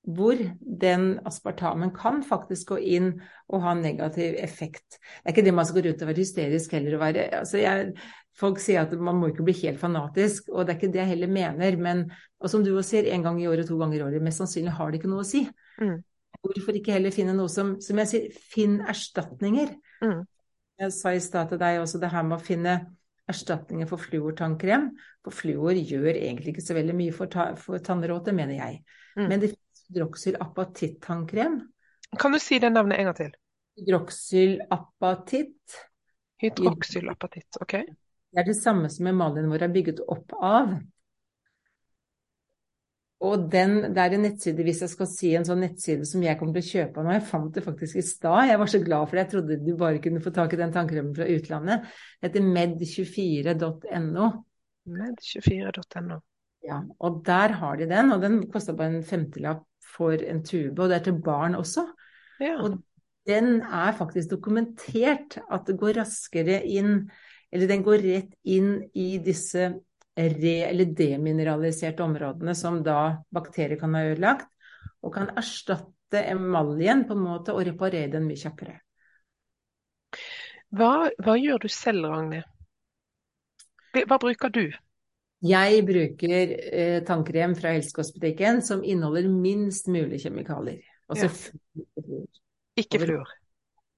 [0.05, 0.37] hvor
[0.81, 3.07] den aspartamen kan faktisk gå inn
[3.49, 4.99] og ha negativ effekt.
[4.99, 6.97] Det er ikke det man skal gå rundt og være hysterisk heller.
[7.01, 7.95] Være, altså jeg,
[8.39, 11.11] folk sier at man må ikke bli helt fanatisk, og det er ikke det jeg
[11.13, 11.79] heller mener.
[11.81, 12.03] Men
[12.39, 14.75] og som du også sier, en gang i året, to ganger i året, mest sannsynlig
[14.75, 15.45] har det ikke noe å si.
[15.81, 15.97] Mm.
[16.45, 19.71] Hvorfor ikke heller finne noe som Som jeg sier, finn erstatninger.
[20.03, 20.25] Mm.
[20.83, 22.75] Jeg sa i stad til deg også det her med å finne
[23.31, 24.91] erstatninger for fluortannkrem.
[25.25, 28.83] For fluor gjør egentlig ikke så veldig mye for, ta, for tannråte, mener jeg.
[29.15, 29.27] Mm.
[29.31, 31.59] Men det finnes hydroxylapatitt-tannkrem.
[32.19, 33.35] Kan du si det navnet en gang til?
[33.79, 35.79] Hydroxylapatitt.
[36.43, 37.79] Hydroksylapatitt, ok.
[38.35, 40.73] Det er det samme som emaljen vår er bygget opp av.
[43.23, 46.35] Og den, det er en nettside, hvis jeg skal si en sånn nettside som jeg
[46.37, 49.07] kommer til å kjøpe nå, jeg fant det faktisk i stad, jeg var så glad
[49.07, 51.87] for det, jeg trodde du bare kunne få tak i den tannkremen fra utlandet.
[52.19, 54.27] Det heter med24.no.
[54.97, 56.19] Med24.no.
[56.65, 59.63] Ja, og der har de den, og den kosta bare en femtelapp
[59.95, 61.85] for en tube, og det er til barn også.
[62.43, 62.57] Ja.
[62.65, 62.81] Og
[63.29, 67.07] den er faktisk dokumentert at det går raskere inn,
[67.55, 69.69] eller den går rett inn i disse
[70.15, 74.47] re- eller demineraliserte områdene som da bakterier kan ha ødelagt,
[75.05, 78.79] og kan erstatte emaljen på en måte og reparere den mye kjappere.
[80.75, 82.47] Hva, hva gjør du selv, Ragnhild?
[83.95, 84.65] Hva bruker du?
[85.45, 90.81] Jeg bruker eh, tannkrem fra helsekostbutikken som inneholder minst mulig kjemikalier.
[91.11, 91.33] Altså ja.
[91.35, 92.25] fluor.
[92.79, 93.29] Ikke fluor?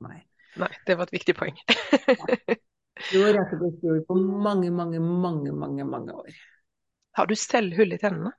[0.06, 0.20] Nei.
[0.60, 0.70] Nei.
[0.86, 1.58] Det var et viktig poeng.
[3.12, 3.38] Blir
[3.82, 6.36] gjort på mange, mange, mange, mange, mange år.
[7.18, 8.34] Har du selv hull i tennene?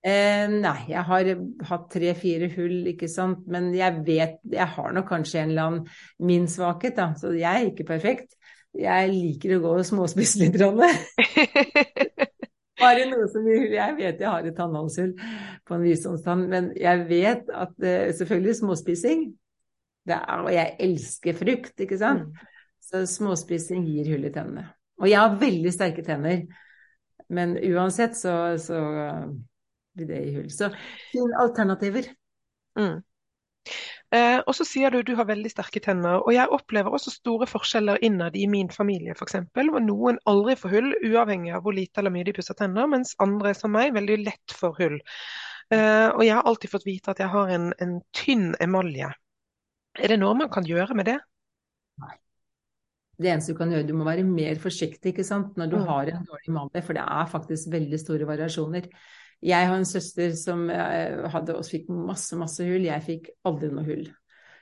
[0.00, 1.28] Eh, nei, jeg har
[1.68, 3.44] hatt tre-fire hull, ikke sant.
[3.52, 5.84] Men jeg vet Jeg har nok kanskje en eller annen
[6.24, 7.12] min svakhet, da.
[7.20, 8.34] Så jeg er ikke perfekt.
[8.76, 10.56] Jeg liker å gå og småspise litt.
[12.80, 15.12] Bare noe som Jeg vet jeg har et tannhalshull
[15.68, 19.26] på en visdomstann, men jeg vet at uh, selvfølgelig småspising
[20.08, 22.30] er, Og jeg elsker frukt, ikke sant.
[22.30, 22.46] Mm.
[22.80, 24.66] Så småspising gir hull i tennene.
[25.00, 26.42] Og jeg har veldig sterke tenner,
[27.32, 28.80] men uansett så, så
[29.96, 30.50] blir det i hull.
[30.52, 30.70] Så
[31.12, 32.10] finn alternativer.
[32.78, 33.00] Mm.
[34.10, 37.46] Eh, og så sier du du har veldig sterke tenner, og jeg opplever også store
[37.46, 39.38] forskjeller innad i min familie f.eks.
[39.54, 43.14] Hvor noen aldri får hull, uavhengig av hvor lite eller mye de pusser tenner, mens
[43.22, 44.98] andre som meg veldig lett får hull.
[45.70, 49.12] Eh, og jeg har alltid fått vite at jeg har en, en tynn emalje.
[50.00, 51.20] Er det noe man kan gjøre med det?
[53.20, 55.56] Det eneste du kan gjøre, du må være mer forsiktig ikke sant?
[55.60, 55.88] når du mm.
[55.88, 58.88] har en dårlig mage, for det er faktisk veldig store variasjoner.
[59.40, 62.84] Jeg har en søster som eh, hadde også fikk masse, masse hull.
[62.84, 64.08] Jeg fikk aldri noe hull.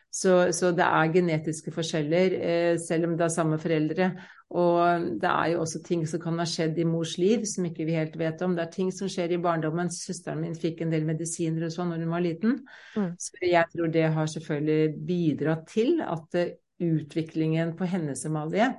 [0.09, 4.13] Så, så, det er genetiske forskjeller, eh, selv om det er samme foreldre.
[4.49, 7.85] Og det er jo også ting som kan ha skjedd i mors liv som ikke
[7.85, 8.55] vi helt vet om.
[8.57, 9.91] Det er ting som skjer i barndommen.
[9.93, 12.57] Søsteren min fikk en del medisiner og sånn når hun var liten.
[12.97, 13.11] Mm.
[13.21, 16.41] Så jeg tror det har selvfølgelig bidratt til at
[16.83, 18.73] utviklingen på hennes emalje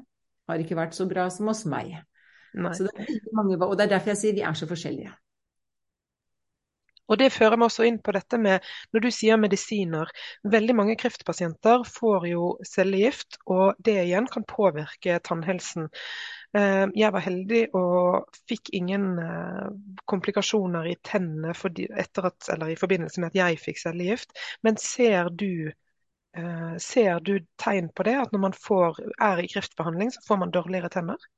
[0.49, 1.97] har ikke vært så bra som hos meg.
[2.73, 5.12] Så det mange, og det er derfor jeg sier de er så forskjellige.
[7.09, 10.12] Og Det fører meg også inn på dette med når du sier medisiner.
[10.45, 15.89] Veldig mange kreftpasienter får jo cellegift, og det igjen kan påvirke tannhelsen.
[16.57, 19.67] Eh, jeg var heldig og fikk ingen eh,
[20.09, 24.38] komplikasjoner i tennene i forbindelse med at jeg fikk cellegift.
[24.62, 25.71] Men ser du,
[26.84, 30.54] ser du tegn på det, at når man får, er i kreftbehandling, så får man
[30.56, 31.30] dårligere tenner?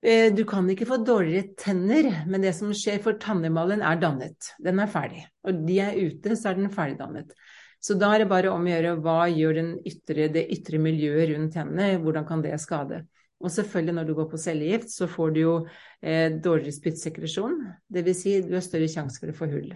[0.00, 4.54] Eh, du kan ikke få dårligere tenner, men det som skjer for tannemalen er dannet.
[4.64, 5.26] Den er ferdig.
[5.44, 7.34] Og de er ute, så er den ferdigdannet.
[7.80, 11.54] Så da er det bare om å gjøre hva gjør ytre, det ytre miljøet rundt
[11.56, 13.04] tennene, hvordan kan det skade.
[13.40, 15.54] Og selvfølgelig når du går på cellegift, så får du jo
[16.00, 17.56] eh, dårligere spyttsekresjon.
[17.88, 18.20] Dvs.
[18.20, 19.72] Si, du har større sjanse for å få hull.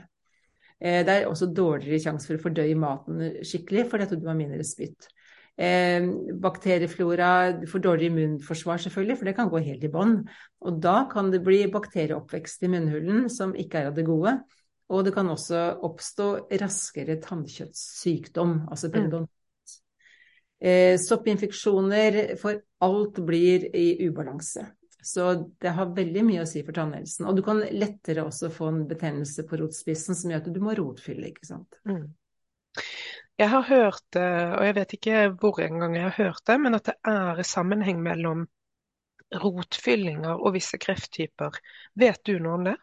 [0.81, 4.39] Eh, det er også dårligere sjanse for å fordøye maten skikkelig fordi at du har
[4.39, 5.09] mindre spytt.
[5.55, 6.03] Eh,
[6.43, 10.19] bakterieflora, du får dårlig immunforsvar selvfølgelig, for det kan gå helt i bånn.
[10.67, 14.39] Og da kan det bli bakterieoppvekst i munnhulen som ikke er av det gode.
[14.93, 16.29] Og det kan også oppstå
[16.61, 19.31] raskere tannkjøttsykdom, altså periodont.
[19.31, 19.41] Mm.
[20.65, 24.67] Eh, soppinfeksjoner, for alt blir i ubalanse.
[25.05, 25.29] Så
[25.61, 27.27] det har veldig mye å si for tannhelsen.
[27.29, 30.77] Og du kan lettere også få en betennelse på rotspissen som gjør at du må
[30.79, 31.77] rotfylle, ikke sant.
[31.88, 32.07] Mm.
[33.37, 36.87] Jeg har hørt, og jeg vet ikke hvor engang jeg har hørt det, men at
[36.87, 38.45] det er sammenheng mellom
[39.43, 41.59] rotfyllinger og visse krefttyper.
[41.99, 42.77] Vet du noe om det?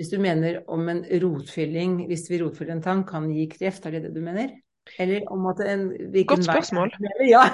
[0.00, 3.98] Hvis du mener om en rotfylling, hvis vi rotfyller en tann, kan gi kreft, er
[3.98, 4.54] det det du mener?
[4.98, 5.90] Eller om at en
[6.26, 6.94] Godt spørsmål.
[7.20, 7.44] Vei, ja,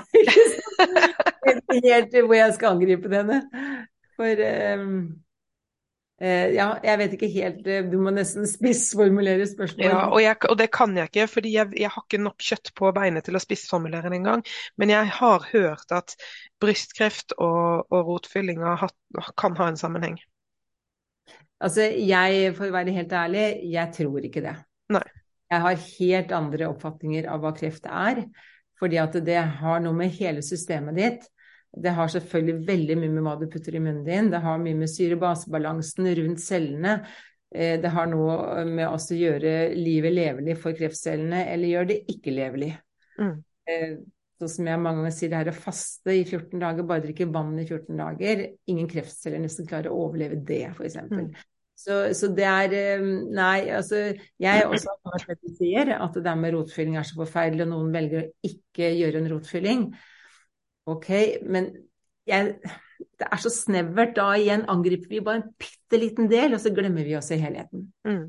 [1.46, 3.40] helt hvor jeg skal angripe denne.
[4.16, 4.42] For
[4.80, 4.92] um,
[6.22, 9.90] uh, ja, jeg vet ikke helt eh, Du må nesten spissformulere spørsmålet.
[9.90, 12.72] Ja, og, jeg, og, det kan jeg ikke, fordi jeg, jeg, har ikke nok kjøtt
[12.78, 14.46] på beinet til å spissformulere det engang.
[14.80, 16.16] Men jeg har hørt at
[16.62, 18.88] brystkreft og, og rotfyllinger
[19.36, 20.18] kan ha en sammenheng.
[21.62, 24.58] Altså, jeg, for å være helt ærlig, jeg tror ikke det.
[24.92, 25.06] Nei.
[25.46, 28.24] Jeg har helt andre oppfatninger av hva kreft er.
[28.76, 31.22] Fordi at det har noe med hele systemet ditt
[31.76, 34.30] det har selvfølgelig veldig mye med hva du putter i munnen din.
[34.32, 36.98] Det har mye med syre-basebalansen rundt cellene.
[37.54, 42.34] Eh, det har noe med å gjøre livet levelig for kreftcellene, eller gjøre det ikke
[42.34, 42.72] levelig.
[43.20, 43.34] Mm.
[44.36, 47.28] Sånn som jeg mange ganger sier, det her å faste i 14 dager, bare drikke
[47.32, 48.42] vann i 14 dager.
[48.72, 50.98] Ingen kreftceller nesten klarer å overleve det, f.eks.
[51.08, 51.30] Mm.
[51.76, 53.02] Så, så, det er eh,
[53.36, 53.98] Nei, altså
[54.40, 57.66] Jeg også har hørt det du sier, at det der med rotfylling er så forferdelig,
[57.66, 59.88] og noen velger å ikke gjøre en rotfylling.
[60.86, 61.10] Ok,
[61.46, 61.70] men
[62.26, 62.56] jeg,
[63.18, 64.14] det er så snevert.
[64.18, 67.40] Da igjen angriper vi bare en bitte liten del, og så glemmer vi oss i
[67.42, 67.88] helheten.
[68.06, 68.26] Mm.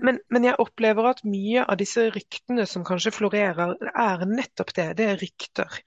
[0.00, 4.86] Men, men, jeg opplever at mye av disse ryktene som kanskje florerer, er nettopp det.
[4.96, 5.80] Det er rykter.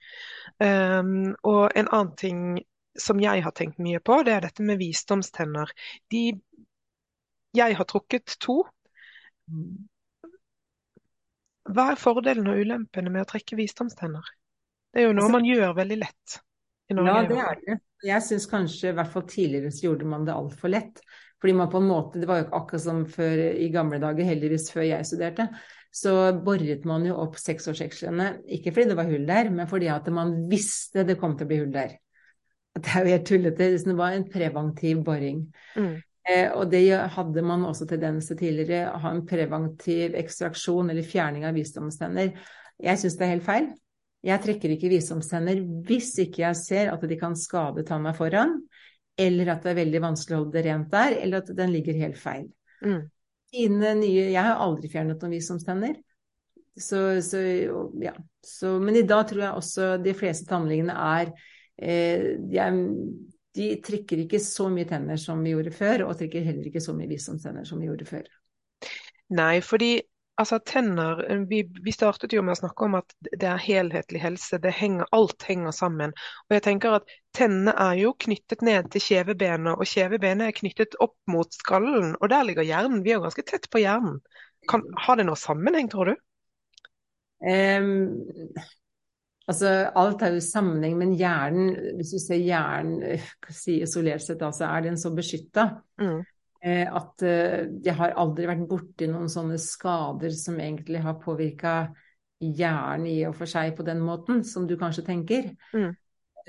[0.62, 2.42] Um, og en annen ting
[2.98, 5.72] som jeg har tenkt mye på, det er dette med visdomstenner.
[6.12, 6.24] De
[7.58, 8.60] Jeg har trukket to.
[11.66, 14.28] Hva er fordelen og ulempene med å trekke visdomstenner?
[14.90, 16.36] Det er jo noe altså, man gjør veldig lett
[16.90, 17.14] i Norge.
[17.14, 17.80] Ja, det er det.
[18.00, 21.02] Jeg syns kanskje, i hvert fall tidligere, så gjorde man det altfor lett.
[21.40, 24.28] Fordi man på en måte, Det var jo ikke akkurat som før i gamle dager,
[24.28, 25.48] heldigvis før jeg studerte.
[25.92, 26.12] Så
[26.44, 30.36] boret man jo opp seksårsekslene, ikke fordi det var hull der, men fordi at man
[30.50, 31.96] visste det kom til å bli hull der.
[32.78, 33.70] Det er jo helt tullete.
[33.82, 35.42] Det var en preventiv boring.
[35.74, 35.96] Mm.
[36.30, 36.84] Eh, og det
[37.16, 42.36] hadde man også tendens til tidligere, å ha en preventiv ekstraksjon eller fjerning av visdomstenner.
[42.80, 43.70] Jeg syns det er helt feil.
[44.26, 48.58] Jeg trekker ikke visdomstenner hvis ikke jeg ser at de kan skade tanna foran,
[49.20, 51.98] eller at det er veldig vanskelig å holde det rent der, eller at den ligger
[52.00, 52.46] helt feil.
[52.84, 53.08] Mm.
[53.50, 55.96] Nye, jeg har aldri fjernet noen visdomstenner.
[56.80, 57.40] Så, så,
[58.00, 58.12] ja.
[58.46, 61.32] så, men i dag tror jeg også de fleste tannlegene er
[61.82, 62.68] eh, de,
[63.56, 66.94] de trekker ikke så mye tenner som vi gjorde før, og trekker heller ikke så
[66.96, 68.30] mye visdomstenner som vi gjorde før.
[69.36, 69.96] Nei, fordi
[70.40, 74.60] Altså tenner, vi, vi, startet jo med å snakke om at det er helhetlig helse.
[74.62, 76.14] det Henger, alt henger sammen.
[76.48, 80.96] Og jeg tenker at Tennene er jo knyttet ned til kjevebenet, og kjevebenet er knyttet
[81.04, 82.14] opp mot skallen.
[82.18, 83.04] Og der ligger hjernen.
[83.04, 84.18] Vi er jo ganske tett på hjernen.
[84.70, 86.16] Kan, har det noe sammenheng, tror du?
[87.40, 88.16] Um,
[89.48, 94.40] altså, alt er jo sammenheng, men hjernen, hvis du ser hjernen øh, si isolert sett,
[94.40, 95.70] da, så er den så beskytta.
[96.00, 96.20] Mm.
[96.60, 101.74] Eh, at eh, jeg har aldri vært borti noen sånne skader som egentlig har påvirka
[102.40, 105.50] hjernen i og for seg på den måten, som du kanskje tenker.
[105.72, 105.94] Mm.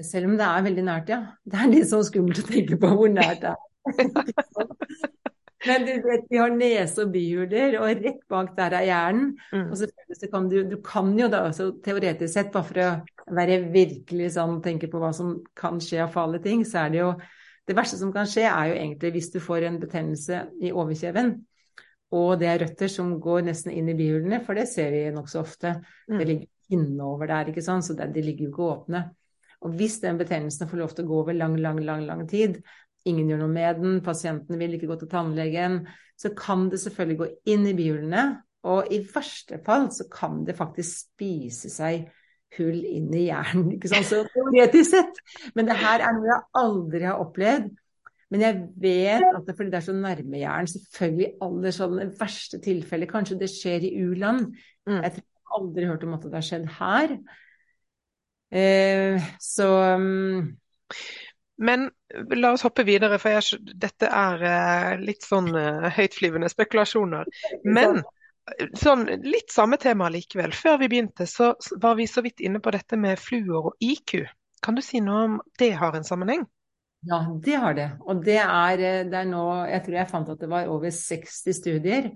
[0.04, 1.22] Selv om det er veldig nært, ja.
[1.48, 3.66] Det er litt sånn skummelt å tenke på hvor nært det er.
[5.68, 9.28] Men du vet, vi har nese og bihuler, og rett bak der er hjernen.
[9.52, 9.68] Mm.
[9.68, 13.60] Og selvfølgelig kan du, du kan jo da også teoretisk sett, bare for å være
[13.72, 17.12] virkelig sånn, tenke på hva som kan skje av farlige ting, så er det jo
[17.68, 21.34] Det verste som kan skje, er jo egentlig hvis du får en betennelse i overkjeven,
[22.12, 25.40] og det er røtter som går nesten inn i bihulene, for det ser vi nokså
[25.40, 25.78] ofte.
[26.10, 26.18] Mm.
[26.18, 29.04] Det ligger innover der, ikke sant, så de ligger jo ikke åpne.
[29.62, 32.60] Og hvis den betennelsen får lov til å gå over lang, lang, lang, lang tid,
[33.08, 35.84] ingen gjør noe med den, pasienten vil ikke gå til tannlegen,
[36.20, 38.26] så kan det selvfølgelig gå inn i bihulene.
[38.72, 42.10] Og i verste fall så kan det faktisk spise seg
[42.58, 45.22] hull inn i hjernen, ikke sant, så teoretisk sett.
[45.56, 47.72] Men det her er noe jeg aldri har opplevd.
[48.32, 52.20] Men jeg vet at det, fordi det er så nærme hjernen, selvfølgelig aller sånn sånne
[52.22, 54.54] verste tilfellet kanskje det skjer i u-land.
[54.88, 55.02] Mm.
[55.02, 57.18] Jeg jeg aldri hørt om at det har skjedd her.
[58.52, 60.48] Eh, så um,
[61.56, 61.86] Men
[62.36, 67.28] la oss hoppe videre, for jeg, dette er eh, litt sånn eh, høytflyvende spekulasjoner.
[67.68, 68.02] Men
[68.78, 70.54] sånn, litt samme tema likevel.
[70.56, 74.22] Før vi begynte, så var vi så vidt inne på dette med fluor og IQ.
[74.62, 76.46] Kan du si noe om det har en sammenheng?
[77.10, 77.88] Ja, det har det.
[78.06, 80.90] Og det er, eh, det er nå Jeg tror jeg fant at det var over
[80.94, 82.12] 60 studier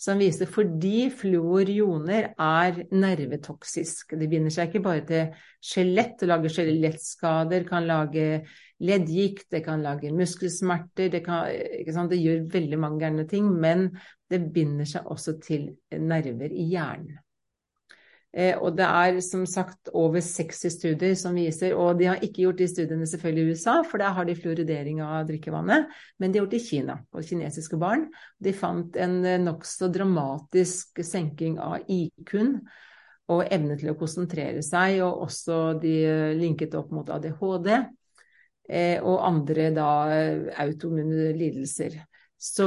[0.00, 4.14] som viser fordi fluorioner er nervetoksisk.
[4.16, 8.46] Det binder seg ikke bare til skjelett og lager skjelettskader, kan lage
[8.80, 13.90] leddgikt, det kan lage muskelsmerter, det, kan, det gjør veldig mange gærne ting, men
[14.30, 17.18] det binder seg også til nerver i hjernen.
[18.30, 22.44] Eh, og det er som sagt over 60 studier som viser, og de har ikke
[22.44, 26.38] gjort de studiene selvfølgelig i USA, for der har de fluoridering av drikkevannet, men de
[26.38, 28.06] har gjort det i Kina, på kinesiske barn.
[28.38, 32.60] De fant en nokså dramatisk senking av IQ-en
[33.30, 35.96] og evne til å konsentrere seg, og også de
[36.38, 37.90] linket opp mot ADHD eh,
[39.02, 39.90] og andre da
[40.62, 41.96] autoimmune lidelser.
[42.40, 42.66] Så,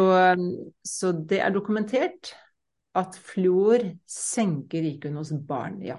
[0.86, 2.34] så det er dokumentert
[2.98, 5.98] at fluor senker IQ-en hos barn, ja.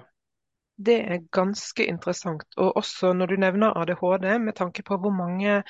[0.75, 2.43] Det er ganske interessant.
[2.59, 5.61] Og også når du nevner ADHD, med tanke på hvor mange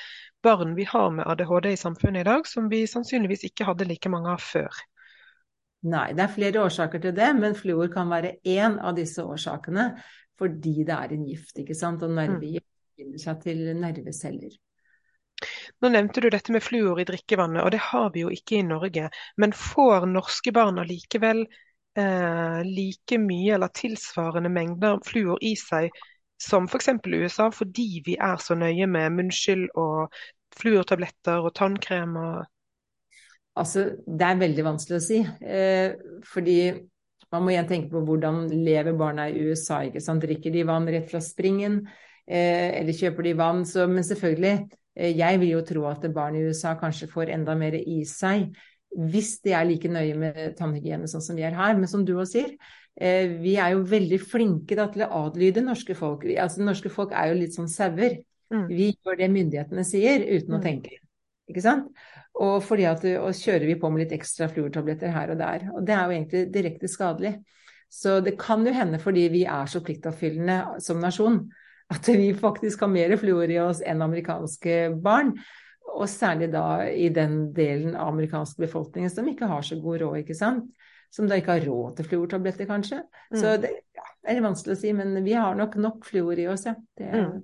[0.43, 4.09] barn vi har med ADHD i samfunnet i dag, som vi sannsynligvis ikke hadde like
[4.09, 4.81] mange av før.
[5.85, 9.91] Nei, det er flere årsaker til det, men fluor kan være én av disse årsakene
[10.35, 12.01] fordi det er en gift, ikke sant.
[12.03, 12.65] Og nervegift
[12.97, 14.55] binder seg til nerveceller.
[15.83, 18.65] Nå nevnte du dette med fluor i drikkevannet, og det har vi jo ikke i
[18.67, 19.09] Norge.
[19.41, 21.43] Men får norske barn allikevel
[21.99, 25.91] eh, like mye eller tilsvarende mengder fluor i seg
[26.41, 26.89] som f.eks.
[27.03, 30.15] For USA, fordi vi er så nøye med munnskyld og
[30.55, 32.15] fluortabletter og tannkrem?
[32.15, 32.45] og
[33.55, 35.21] Altså, det er veldig vanskelig å si.
[35.23, 35.95] Eh,
[36.27, 36.59] fordi
[37.31, 39.81] man må igjen tenke på hvordan lever barna i USA.
[39.87, 40.23] ikke sant?
[40.23, 41.85] Drikker de vann rett fra springen,
[42.27, 43.65] eller kjøper de vann?
[43.65, 47.55] Så, men selvfølgelig, eh, jeg vil jo tro at barn i USA kanskje får enda
[47.55, 48.55] mer i seg
[48.95, 51.73] hvis de er like nøye med tannhygiene sånn som vi er her.
[51.75, 52.53] Men som du også sier,
[52.95, 56.23] eh, vi er jo veldig flinke da, til å adlyde norske folk.
[56.39, 58.21] Altså, norske folk er jo litt sånn sauer.
[58.53, 58.67] Mm.
[58.69, 60.63] Vi gjør det myndighetene sier uten å Mm.
[60.63, 60.95] tenke.
[61.49, 61.89] Ikke sant?
[62.39, 65.67] Og fordi at og kjører vi på med litt ekstra fluortabletter her og der.
[65.75, 67.43] Og det er jo egentlig direkte skadelig.
[67.91, 71.49] Så det kan jo hende fordi vi er så pliktoppfyllende som nasjon,
[71.93, 75.35] at vi faktisk har mer fluor i oss enn amerikanske barn.
[75.95, 80.21] Og særlig da i den delen av amerikansk befolkning som ikke har så god råd,
[80.23, 80.71] ikke sant.
[81.13, 83.03] Som da ikke har råd til fluortabletter, kanskje.
[83.31, 83.37] Mm.
[83.39, 86.65] Så det, ja, er vanskelig å si, men vi har nok nok fluor i oss,
[86.67, 86.75] ja.
[86.97, 87.43] Det, Mm.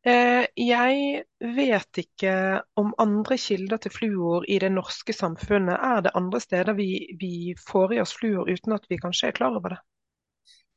[0.00, 1.24] Eh, jeg
[1.56, 2.34] vet ikke
[2.80, 5.76] om andre kilder til fluor i det norske samfunnet.
[5.76, 9.36] Er det andre steder vi, vi får i oss fluor uten at vi kanskje er
[9.36, 9.80] klar over det?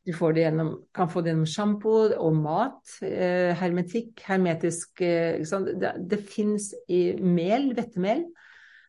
[0.04, 5.40] Du får det gjennom, kan få det gjennom sjampo og mat, eh, hermetikk, hermetisk eh?
[5.80, 8.26] Det, det fins i mel, hvettemel.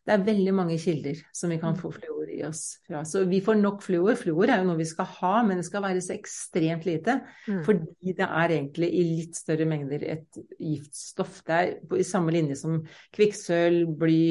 [0.05, 3.01] Det er veldig mange kilder som vi kan få fluor i oss fra.
[3.09, 4.19] Så vi får nok fluor.
[4.21, 7.21] Fluor er jo noe vi skal ha, men det skal være så ekstremt lite.
[7.47, 7.63] Mm.
[7.65, 11.41] Fordi det er egentlig i litt større mengder et giftstoff.
[11.47, 12.83] Det er på, i samme linje som
[13.17, 14.27] kvikksølv, bly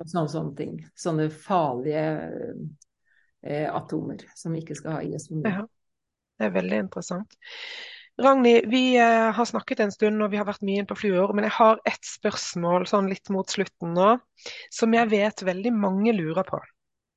[0.00, 0.74] og sånne, sånne ting.
[0.98, 2.08] Sånne farlige
[3.44, 5.28] eh, atomer som vi ikke skal ha i oss.
[5.30, 5.62] Ja.
[6.38, 7.36] Det er veldig interessant.
[8.22, 11.32] Ragnhild, vi eh, har snakket en stund og vi har vært mye inn på fluor,
[11.34, 14.12] men jeg har ett spørsmål sånn litt mot slutten nå,
[14.70, 16.60] som jeg vet veldig mange lurer på.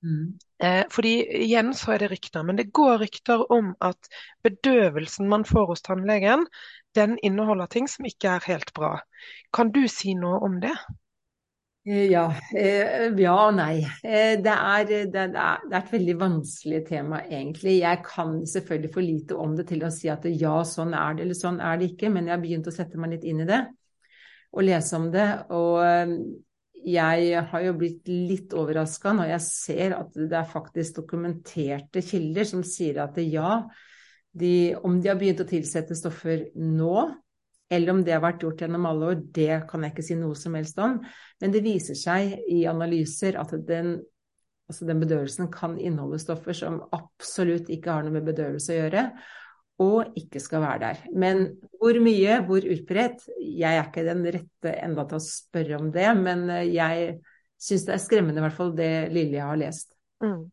[0.06, 0.38] Mm.
[0.64, 1.14] Eh, fordi
[1.44, 4.10] igjen så er det rykter, men det går rykter om at
[4.46, 6.48] bedøvelsen man får hos tannlegen,
[6.98, 8.96] den inneholder ting som ikke er helt bra.
[9.54, 10.74] Kan du si noe om det?
[11.88, 12.26] Eh, Ja,
[12.56, 13.80] eh, ja og nei.
[14.04, 17.80] Eh, Det er, det, er, det er et veldig vanskelig tema, egentlig.
[17.80, 21.24] Jeg kan selvfølgelig for lite om det til å si at ja, sånn er det,
[21.24, 23.48] eller sånn er det ikke, men jeg har begynt å sette meg litt inn i
[23.48, 23.62] det
[24.58, 25.28] og lese om det.
[25.54, 25.80] Og
[26.88, 32.48] jeg har jo blitt litt overraska når jeg ser at det er faktisk dokumenterte kilder
[32.48, 33.62] som sier at ja,
[34.38, 36.96] de, om de har begynt å tilsette stoffer nå,
[37.70, 40.38] eller om det har vært gjort gjennom alle år, det kan jeg ikke si noe
[40.40, 41.00] som helst om.
[41.42, 43.98] Men det viser seg i analyser at den,
[44.72, 49.10] altså den bedøvelsen kan inneholde stoffer som absolutt ikke har noe med bedøvelse å gjøre
[49.84, 51.02] og ikke skal være der.
[51.14, 51.44] Men
[51.78, 53.28] hvor mye, hvor utbredt?
[53.38, 57.18] Jeg er ikke den rette enda til å spørre om det, men eh, jeg
[57.62, 59.92] syns det er skremmende, i hvert fall det lille har lest.
[60.24, 60.48] Mm.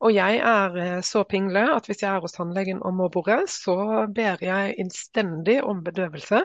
[0.00, 3.42] Og jeg er eh, så pingle at hvis jeg er hos tannlegen og må bore,
[3.50, 6.40] så ber jeg innstendig om bedøvelse.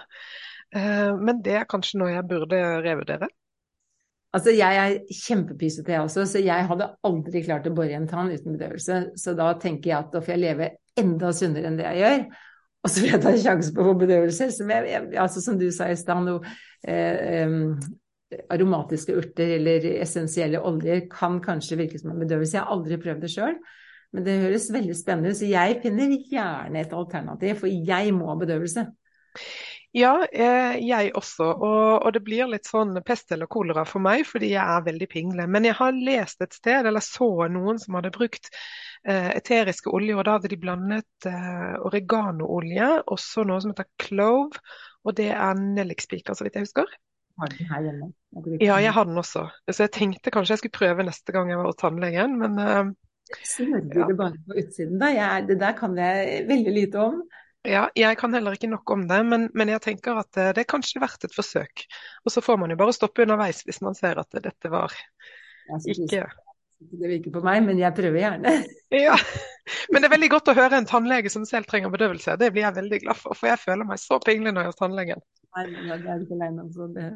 [0.76, 3.30] Eh, men det er kanskje noe jeg burde revurdere.
[4.36, 8.34] Altså, jeg er kjempepysete, jeg også, så jeg hadde aldri klart å bore en tann
[8.34, 8.98] uten bedøvelse.
[9.16, 12.26] Så da tenker jeg at da får jeg leve enda sunnere enn det jeg gjør.
[12.86, 14.50] Og så vil jeg ta en sjanse på å få bedøvelse.
[14.58, 16.44] Som, jeg, altså, som du sa i stad, noe
[16.84, 17.56] eh,
[18.50, 22.58] aromatiske urter eller essensielle oljer kan kanskje virke som en bedøvelse.
[22.58, 23.58] Jeg har aldri prøvd det sjøl.
[24.16, 28.30] Men det høres veldig spennende ut, så jeg finner gjerne et alternativ, for jeg må
[28.30, 28.86] ha bedøvelse.
[29.96, 31.46] Ja, eh, jeg også.
[31.54, 35.46] Og, det blir litt sånn pest eller kolera for meg, fordi jeg er veldig pingle.
[35.52, 38.50] Men jeg har lest et sted, eller så noen som hadde brukt
[39.08, 40.20] eh, eteriske oljer.
[40.20, 44.64] og da hadde de blandet eh, oreganoolje også noe som heter clove,
[45.08, 46.92] og det er nellikspiker, så vidt jeg husker.
[47.42, 48.12] Har den her hjemme?
[48.64, 49.48] Ja, jeg har den også.
[49.72, 52.94] Så jeg tenkte kanskje jeg skulle prøve neste gang jeg var hos tannlegen, men uh,
[53.44, 54.08] Smører du ja.
[54.08, 55.10] det bare på utsiden, da?
[55.10, 57.20] Jeg, det der kan jeg veldig lite om.
[57.66, 60.64] Ja, jeg kan heller ikke nok om det, men, men jeg tenker at det, det
[60.64, 61.88] er kanskje verdt et forsøk.
[62.24, 64.94] Og så får man jo bare stoppe underveis hvis man ser at dette var
[65.82, 66.28] ikke
[66.92, 68.52] det virker på meg, men jeg prøver gjerne.
[69.06, 69.16] Ja,
[69.90, 72.36] Men det er veldig godt å høre en tannlege som selv trenger bedøvelse.
[72.40, 75.24] Det blir jeg veldig glad for, for jeg føler meg så pinglende hos tannlegen.
[75.56, 76.88] Nei, det er ikke alene, altså.
[76.96, 77.10] Det...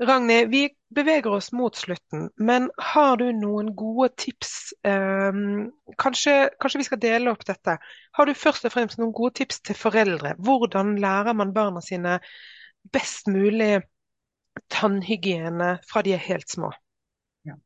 [0.00, 0.62] Ragnhild, vi
[0.96, 4.72] beveger oss mot slutten, men har du noen gode tips?
[4.80, 5.68] Um,
[6.00, 7.76] kanskje, kanskje, vi skal dele opp dette.
[8.16, 10.32] Har du først og fremst noen gode tips til foreldre?
[10.40, 12.16] Hvordan lærer man barna sine
[12.94, 13.82] best mulig
[14.72, 16.72] tannhygiene fra de er helt små?
[17.44, 17.58] Ja.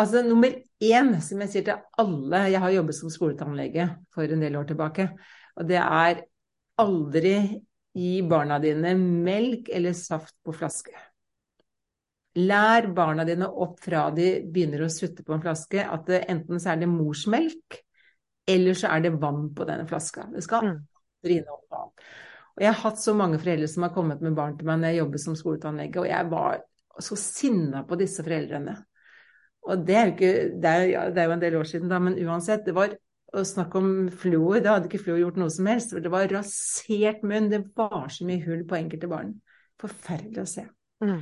[0.00, 0.52] Altså Nummer
[0.84, 4.68] én, som jeg sier til alle Jeg har jobbet som skoletannlege for en del år
[4.68, 5.08] tilbake.
[5.56, 6.22] Og det er
[6.80, 7.34] aldri
[7.96, 10.94] gi barna dine melk eller saft på flaske.
[12.38, 16.62] Lær barna dine opp fra de begynner å sutte på en flaske, at det, enten
[16.62, 17.80] så er det morsmelk,
[18.50, 20.28] eller så er det vann på denne flaska.
[20.30, 20.76] Det skal mm.
[20.76, 21.90] aldri inneholde vann.
[22.54, 24.92] Og jeg har hatt så mange foreldre som har kommet med barn til meg når
[24.92, 26.62] jeg jobber som skoletannlege, og jeg var
[27.00, 28.76] så sinna på disse foreldrene.
[29.70, 30.32] Og det er, jo ikke,
[30.62, 32.62] det, er, det er jo en del år siden, da, men uansett.
[32.66, 32.94] Det var
[33.36, 33.90] å snakke om
[34.22, 34.60] fluor.
[34.62, 35.94] Da hadde ikke fluor gjort noe som helst.
[35.94, 37.50] for Det var rasert munn.
[37.52, 39.36] Det var så mye hull på enkelte barn.
[39.80, 40.66] Forferdelig å se.
[41.04, 41.20] Mm.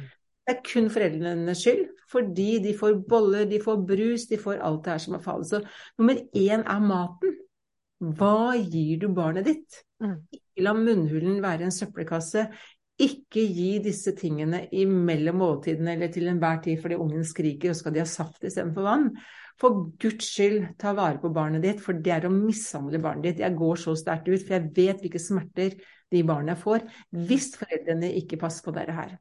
[0.48, 4.80] Det er kun foreldrenes skyld, fordi de får boller, de får brus, de får alt
[4.86, 5.50] det her som er farlig.
[5.50, 5.60] Så
[6.00, 7.36] nummer én er maten.
[7.98, 9.82] Hva gir du barnet ditt?
[10.00, 10.16] Mm.
[10.32, 12.46] Ikke la munnhulen være en søppelkasse.
[12.98, 17.94] Ikke gi disse tingene imellom måltidene eller til enhver tid fordi ungen skriker og skal
[17.94, 19.10] de ha saft istedenfor vann.
[19.58, 23.40] For Guds skyld, ta vare på barnet ditt, for det er å mishandle barnet ditt.
[23.42, 25.78] Jeg går så sterkt ut, for jeg vet hvilke smerter
[26.08, 29.16] de barna får hvis foreldrene ikke passer på dette her.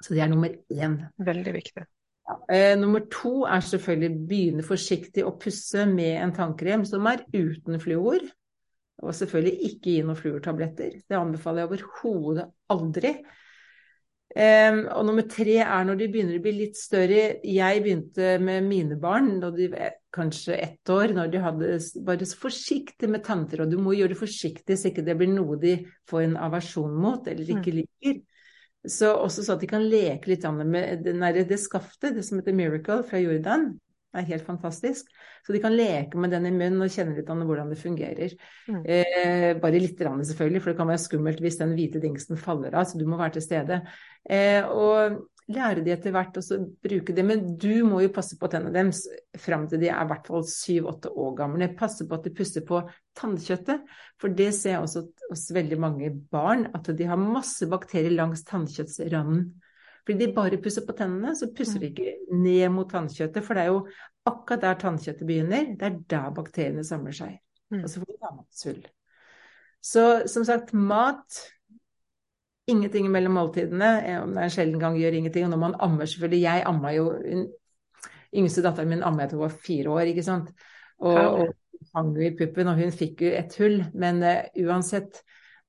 [0.00, 1.00] Så det er nummer én.
[1.20, 1.84] Veldig viktig.
[2.30, 2.36] Ja.
[2.54, 7.80] Eh, nummer to er selvfølgelig begynne forsiktig å pusse med en tannkrem som er uten
[7.82, 8.22] fluor.
[9.00, 10.98] Og selvfølgelig ikke gi noen fluortabletter.
[11.08, 13.14] Det anbefaler jeg overhodet aldri.
[14.30, 17.40] Um, og nummer tre er når de begynner å bli litt større.
[17.42, 21.70] Jeg begynte med mine barn da de var kanskje ett år, når de hadde
[22.06, 23.64] bare så forsiktig med tanter.
[23.64, 25.76] Og du må gjøre det forsiktig så ikke det blir noe de
[26.10, 27.58] får en aversjon mot eller mm.
[27.58, 28.20] ikke liker.
[28.86, 32.56] Så også så at de kan leke litt med det, det skaftet, det som heter
[32.56, 33.72] Miracle fra Jordan.
[34.10, 35.06] Er helt fantastisk.
[35.46, 38.32] Så de kan leke med den i munnen og kjenne litt an hvordan det fungerer.
[38.66, 38.80] Mm.
[38.82, 42.74] Eh, bare litt rann, selvfølgelig, for det kan være skummelt hvis den hvite dingsen faller
[42.74, 42.88] av.
[42.90, 43.78] Så du må være til stede.
[44.26, 47.24] Eh, og lære de etter hvert å bruke det.
[47.26, 49.04] Men du må jo passe på tennene deres
[49.38, 51.70] fram til de er i hvert fall syv-åtte år gamle.
[51.78, 52.82] Passe på at de pusser på
[53.18, 53.86] tannkjøttet.
[54.20, 58.42] For det ser jeg også hos veldig mange barn, at de har masse bakterier langs
[58.48, 59.52] tannkjøttsranden.
[60.04, 61.92] Fordi de bare pusser på tennene, så pusser de mm.
[61.92, 63.44] ikke ned mot tannkjøttet.
[63.46, 63.84] For det er jo
[64.30, 67.38] akkurat der tannkjøttet begynner, det er der bakteriene samler seg.
[67.70, 67.84] Mm.
[67.84, 68.82] Og så får de matsull.
[69.80, 71.40] Så som sagt, mat
[72.70, 73.88] Ingenting mellom måltidene.
[74.22, 75.46] Om det er en sjelden gang, gjør ingenting.
[75.46, 77.06] Og når man ammer, selvfølgelig Jeg amma jo
[78.30, 80.52] Yngste datteren min amma jeg til hun var fire år, ikke sant.
[81.02, 83.80] Og, og hang jo i puppen, og hun fikk jo et hull.
[83.98, 85.18] Men uh, uansett,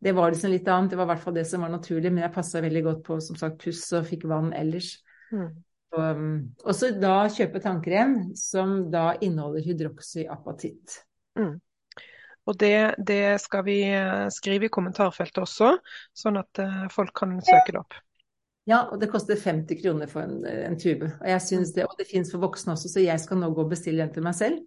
[0.02, 2.24] Det var liksom litt annet, det var i hvert fall det som var naturlig, men
[2.26, 4.96] jeg passa veldig godt på som sagt puss og fikk vann ellers.
[5.30, 5.50] Mm.
[5.92, 6.22] Og,
[6.64, 11.02] og så da kjøpe tannkrem som da inneholder hydroxyapatitt.
[11.38, 11.60] Mm.
[12.50, 15.76] Og det, det, skal vi eh, skrive i kommentarfeltet også,
[16.18, 17.98] sånn at uh, folk kan søke det opp.
[18.70, 21.10] Ja, og det koster 50 kroner for en, en tube.
[21.20, 23.66] Og jeg synes det, og det fins for voksne også, så jeg skal nå gå
[23.66, 24.62] og bestille en til meg selv.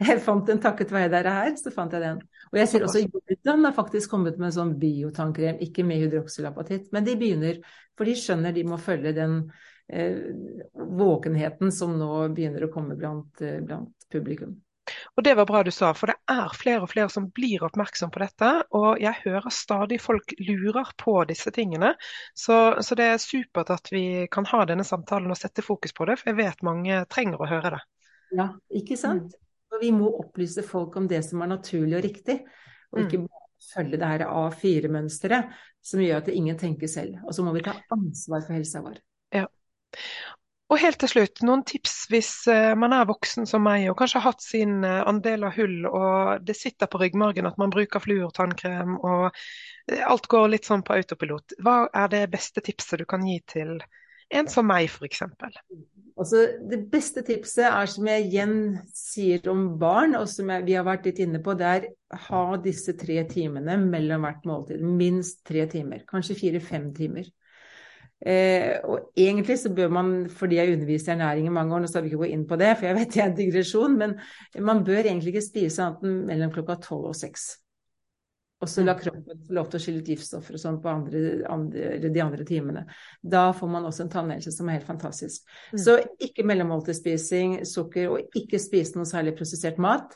[0.00, 2.20] Jeg fant den takket være dere her, så fant jeg den.
[2.50, 6.88] Og jeg ser også Jordan har faktisk kommet med en sånn biotannkrem, ikke med hydroksylapatitt,
[6.94, 7.60] men de begynner,
[7.98, 9.36] for de skjønner de må følge den
[9.92, 10.22] eh,
[10.72, 14.56] våkenheten som nå begynner å komme blant, eh, blant, publikum.
[15.14, 18.10] Og Det var bra du sa, for det er flere og flere som blir oppmerksom
[18.10, 18.48] på dette.
[18.74, 21.92] Og jeg hører stadig folk lurer på disse tingene.
[22.34, 26.08] Så, så det er supert at vi kan ha denne samtalen og sette fokus på
[26.08, 27.84] det, for jeg vet mange trenger å høre det.
[28.40, 28.48] Ja,
[28.80, 29.30] ikke sant.
[29.36, 29.46] Mm.
[29.70, 32.40] Og vi må opplyse folk om det som er naturlig og riktig,
[32.90, 33.28] og ikke mm.
[33.28, 35.54] bare følge det her A4-mønsteret
[35.84, 37.20] som gjør at ingen tenker selv.
[37.26, 38.98] Og så må vi ta ansvar for helsa vår.
[39.34, 39.46] Ja.
[40.70, 44.20] Og helt til slutt, noen tips hvis eh, man er voksen som meg og kanskje
[44.20, 48.02] har hatt sin eh, andel av hull, og det sitter på ryggmargen at man bruker
[48.02, 51.56] fluortannkrem og eh, alt går litt sånn på autopilot.
[51.66, 53.80] Hva er det beste tipset du kan gi til
[54.30, 55.24] en som meg, f.eks.?
[56.20, 58.56] Altså, det beste tipset er, som jeg igjen
[58.92, 61.86] sier om barn, og som jeg, vi har vært litt inne på, det er
[62.26, 64.82] ha disse tre timene mellom hvert måltid.
[64.84, 66.04] Minst tre timer.
[66.10, 67.30] Kanskje fire-fem timer.
[68.20, 72.04] Eh, og egentlig så bør man, fordi jeg underviser ernæring i mange år, nå skal
[72.04, 74.18] vi ikke gå inn på det, for jeg vet det er en digresjon, men
[74.60, 77.54] man bør egentlig ikke spise annet enn mellom klokka tolv og seks.
[78.60, 81.20] Og så la kroppen få lov til å skille ut giftstoffer og sånn på andre,
[81.48, 82.82] andre, de andre timene.
[83.22, 85.46] Da får man også en tannhelse som er helt fantastisk.
[85.72, 85.80] Mm.
[85.80, 85.96] Så
[86.26, 90.12] ikke mellommåltidsspising, sukker, og ikke spise noe særlig prosessert mat.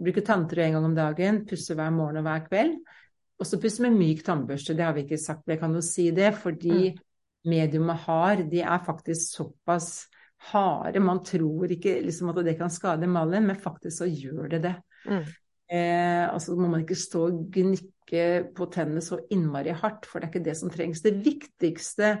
[0.00, 2.78] Bruke tanntråd en gang om dagen, pusse hver morgen og hver kveld.
[3.40, 4.76] Og så pusse med myk tannbørste.
[4.78, 7.04] Det har vi ikke sagt, men jeg kan jo si det fordi mm.
[7.50, 9.92] mediumet har, de er faktisk såpass
[10.52, 11.02] harde.
[11.02, 14.76] Man tror ikke liksom, at det kan skade mallen, men faktisk så gjør det det.
[15.10, 15.24] Mm.
[15.70, 18.24] Eh, altså må man ikke stå og gnikke
[18.56, 21.02] på tennene så innmari hardt, for det er ikke det som trengs.
[21.04, 22.16] Det viktigste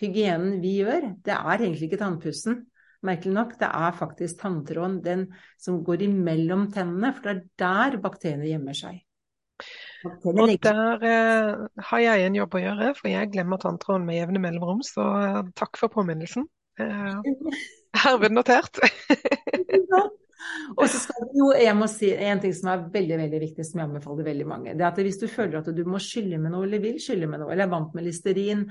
[0.00, 2.64] hygienen vi gjør, det er egentlig ikke tannpussen.
[3.08, 5.22] Merkelig nok, det er faktisk tanntråden, den
[5.60, 9.00] som går imellom tennene, for det er der bakteriene gjemmer seg.
[10.04, 14.44] Og der eh, har jeg en jobb å gjøre, for jeg glemmer tanntråden med jevne
[14.44, 16.44] mellomrom, så eh, takk for påminnelsen.
[16.80, 17.56] Eh,
[18.04, 18.80] herved notert.
[20.76, 23.66] Og så skal du jo, jeg må si en ting som er veldig veldig viktig,
[23.66, 24.74] som jeg anbefaler veldig mange.
[24.76, 27.28] Det er at hvis du føler at du må skylle med noe, eller vil skylle
[27.30, 28.64] med noe, eller er vant med listerin,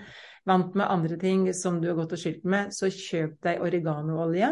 [0.50, 4.52] vant med andre ting som du har gått og skylt med, så kjøp deg oreganoolje.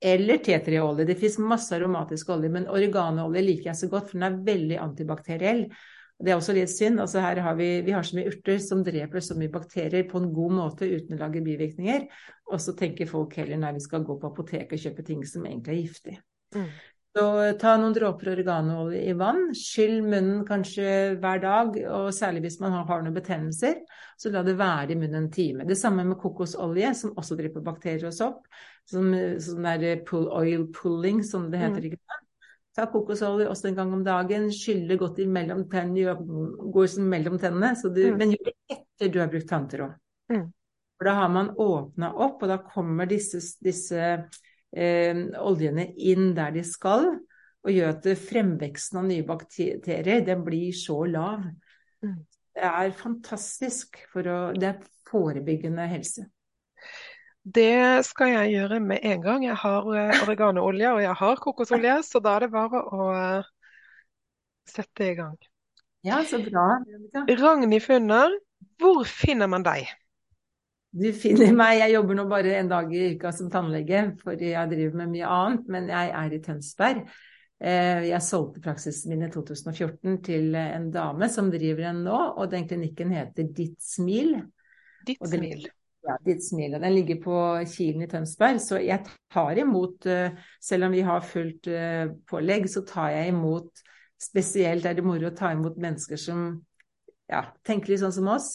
[0.00, 1.04] Eller T3-olje.
[1.04, 4.78] Det fins masse aromatisk olje, men oreganoolje liker jeg så godt, for den er veldig
[4.80, 5.66] antibakteriell.
[6.20, 7.00] Det er også litt synd.
[7.00, 10.20] Altså her har vi, vi har så mye urter som dreper så mye bakterier på
[10.20, 12.06] en god måte uten å lage bivirkninger.
[12.52, 15.46] Og så tenker folk heller nei, vi skal gå på apoteket og kjøpe ting som
[15.48, 16.16] egentlig er giftig.
[16.56, 16.70] Mm.
[17.10, 17.24] Så
[17.58, 19.48] ta noen dråper oreganoolje i vann.
[19.56, 23.80] Skyll munnen kanskje hver dag, og særlig hvis man har noen betennelser.
[24.20, 25.66] Så la det være i munnen en time.
[25.66, 28.44] Det samme med kokosolje, som også dreper bakterier og sopp.
[28.86, 29.10] Som,
[29.42, 31.80] sånn der pull oil pulling, som det heter.
[31.82, 31.88] Mm.
[31.90, 32.20] ikke
[32.76, 36.14] Ta kokosolje også en gang om dagen, skylle godt imellom tennene,
[36.74, 38.20] går som mellom tennene, du, mm.
[38.20, 39.96] men gjør det etter du har brukt tanntråd.
[40.30, 40.44] Mm.
[41.00, 46.54] For da har man åpna opp, og da kommer disse, disse eh, oljene inn der
[46.54, 47.08] de skal,
[47.60, 51.42] og gjør at fremveksten av nye bakterier den blir så lav.
[52.04, 52.20] Mm.
[52.56, 53.98] Det er fantastisk.
[54.12, 56.26] For å, det er forebyggende helse.
[57.42, 59.44] Det skal jeg gjøre med en gang.
[59.46, 63.48] Jeg har eh, oreganoolje og jeg har kokosolje, så da er det bare å eh,
[64.68, 65.38] sette i gang.
[66.04, 66.66] Ja, så bra.
[67.40, 68.36] Ragnhild Funner,
[68.80, 69.88] hvor finner man deg?
[70.90, 74.70] Du finner meg, jeg jobber nå bare en dag i uka som tannlege, for jeg
[74.72, 77.02] driver med mye annet, men jeg er i Tønsberg.
[77.60, 82.52] Eh, jeg solgte praksisen min i 2014 til en dame som driver den nå, og
[82.52, 84.34] den klinikken heter Ditt Smil.
[85.08, 85.70] Ditt Smil.
[86.06, 86.78] Ja, ditt smil.
[86.80, 87.36] Den ligger på
[87.68, 88.60] Kilen i Tønsberg.
[88.62, 90.32] Så jeg tar imot, eh,
[90.62, 93.86] selv om vi har fullt eh, pålegg, så tar jeg imot
[94.20, 96.40] Spesielt er det moro å ta imot mennesker som
[97.32, 98.50] ja, tenker litt sånn som oss.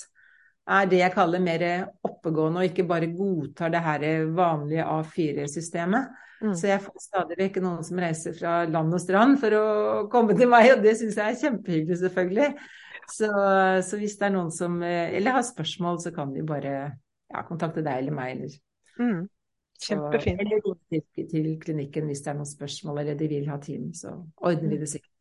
[0.69, 1.63] Er det jeg kaller mer
[2.05, 4.05] oppegående, og ikke bare godtar det her
[4.37, 6.11] vanlige A4-systemet.
[6.43, 6.53] Mm.
[6.53, 9.65] Så jeg får stadig vekk noen som reiser fra land og strand for å
[10.13, 12.49] komme til meg, og det syns jeg er kjempehyggelig, selvfølgelig.
[13.09, 13.29] Så,
[13.85, 16.75] så, hvis det er noen som eh, Eller har spørsmål, så kan de bare
[17.33, 18.35] ja, kontakte deg eller meg.
[18.35, 18.59] Eller.
[18.99, 19.23] Mm.
[19.85, 20.39] Kjempefint.
[20.39, 21.01] eller gå til,
[21.31, 23.89] til, klinikken hvis det er noen spørsmål eller de vil ha team.
[23.93, 25.11] Så ordner vi det sikkert.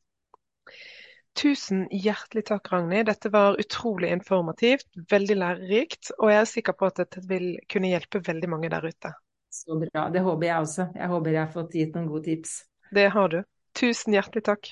[1.35, 3.09] Tusen hjertelig takk, Ragnhild.
[3.11, 7.91] Dette var utrolig informativt, veldig lærerikt, og jeg er sikker på at dette vil kunne
[7.91, 9.11] hjelpe veldig mange der ute.
[9.51, 10.07] Så bra.
[10.15, 10.87] Det håper jeg også.
[10.95, 12.55] Jeg håper jeg har fått gitt noen gode tips.
[12.95, 13.41] Det har du.
[13.75, 14.71] Tusen hjertelig takk.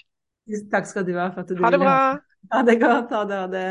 [0.70, 1.98] Takk skal du ha for at du Ha det bra.
[2.54, 3.14] Ha det godt.
[3.14, 3.40] Ha det.
[3.42, 3.66] Ha det.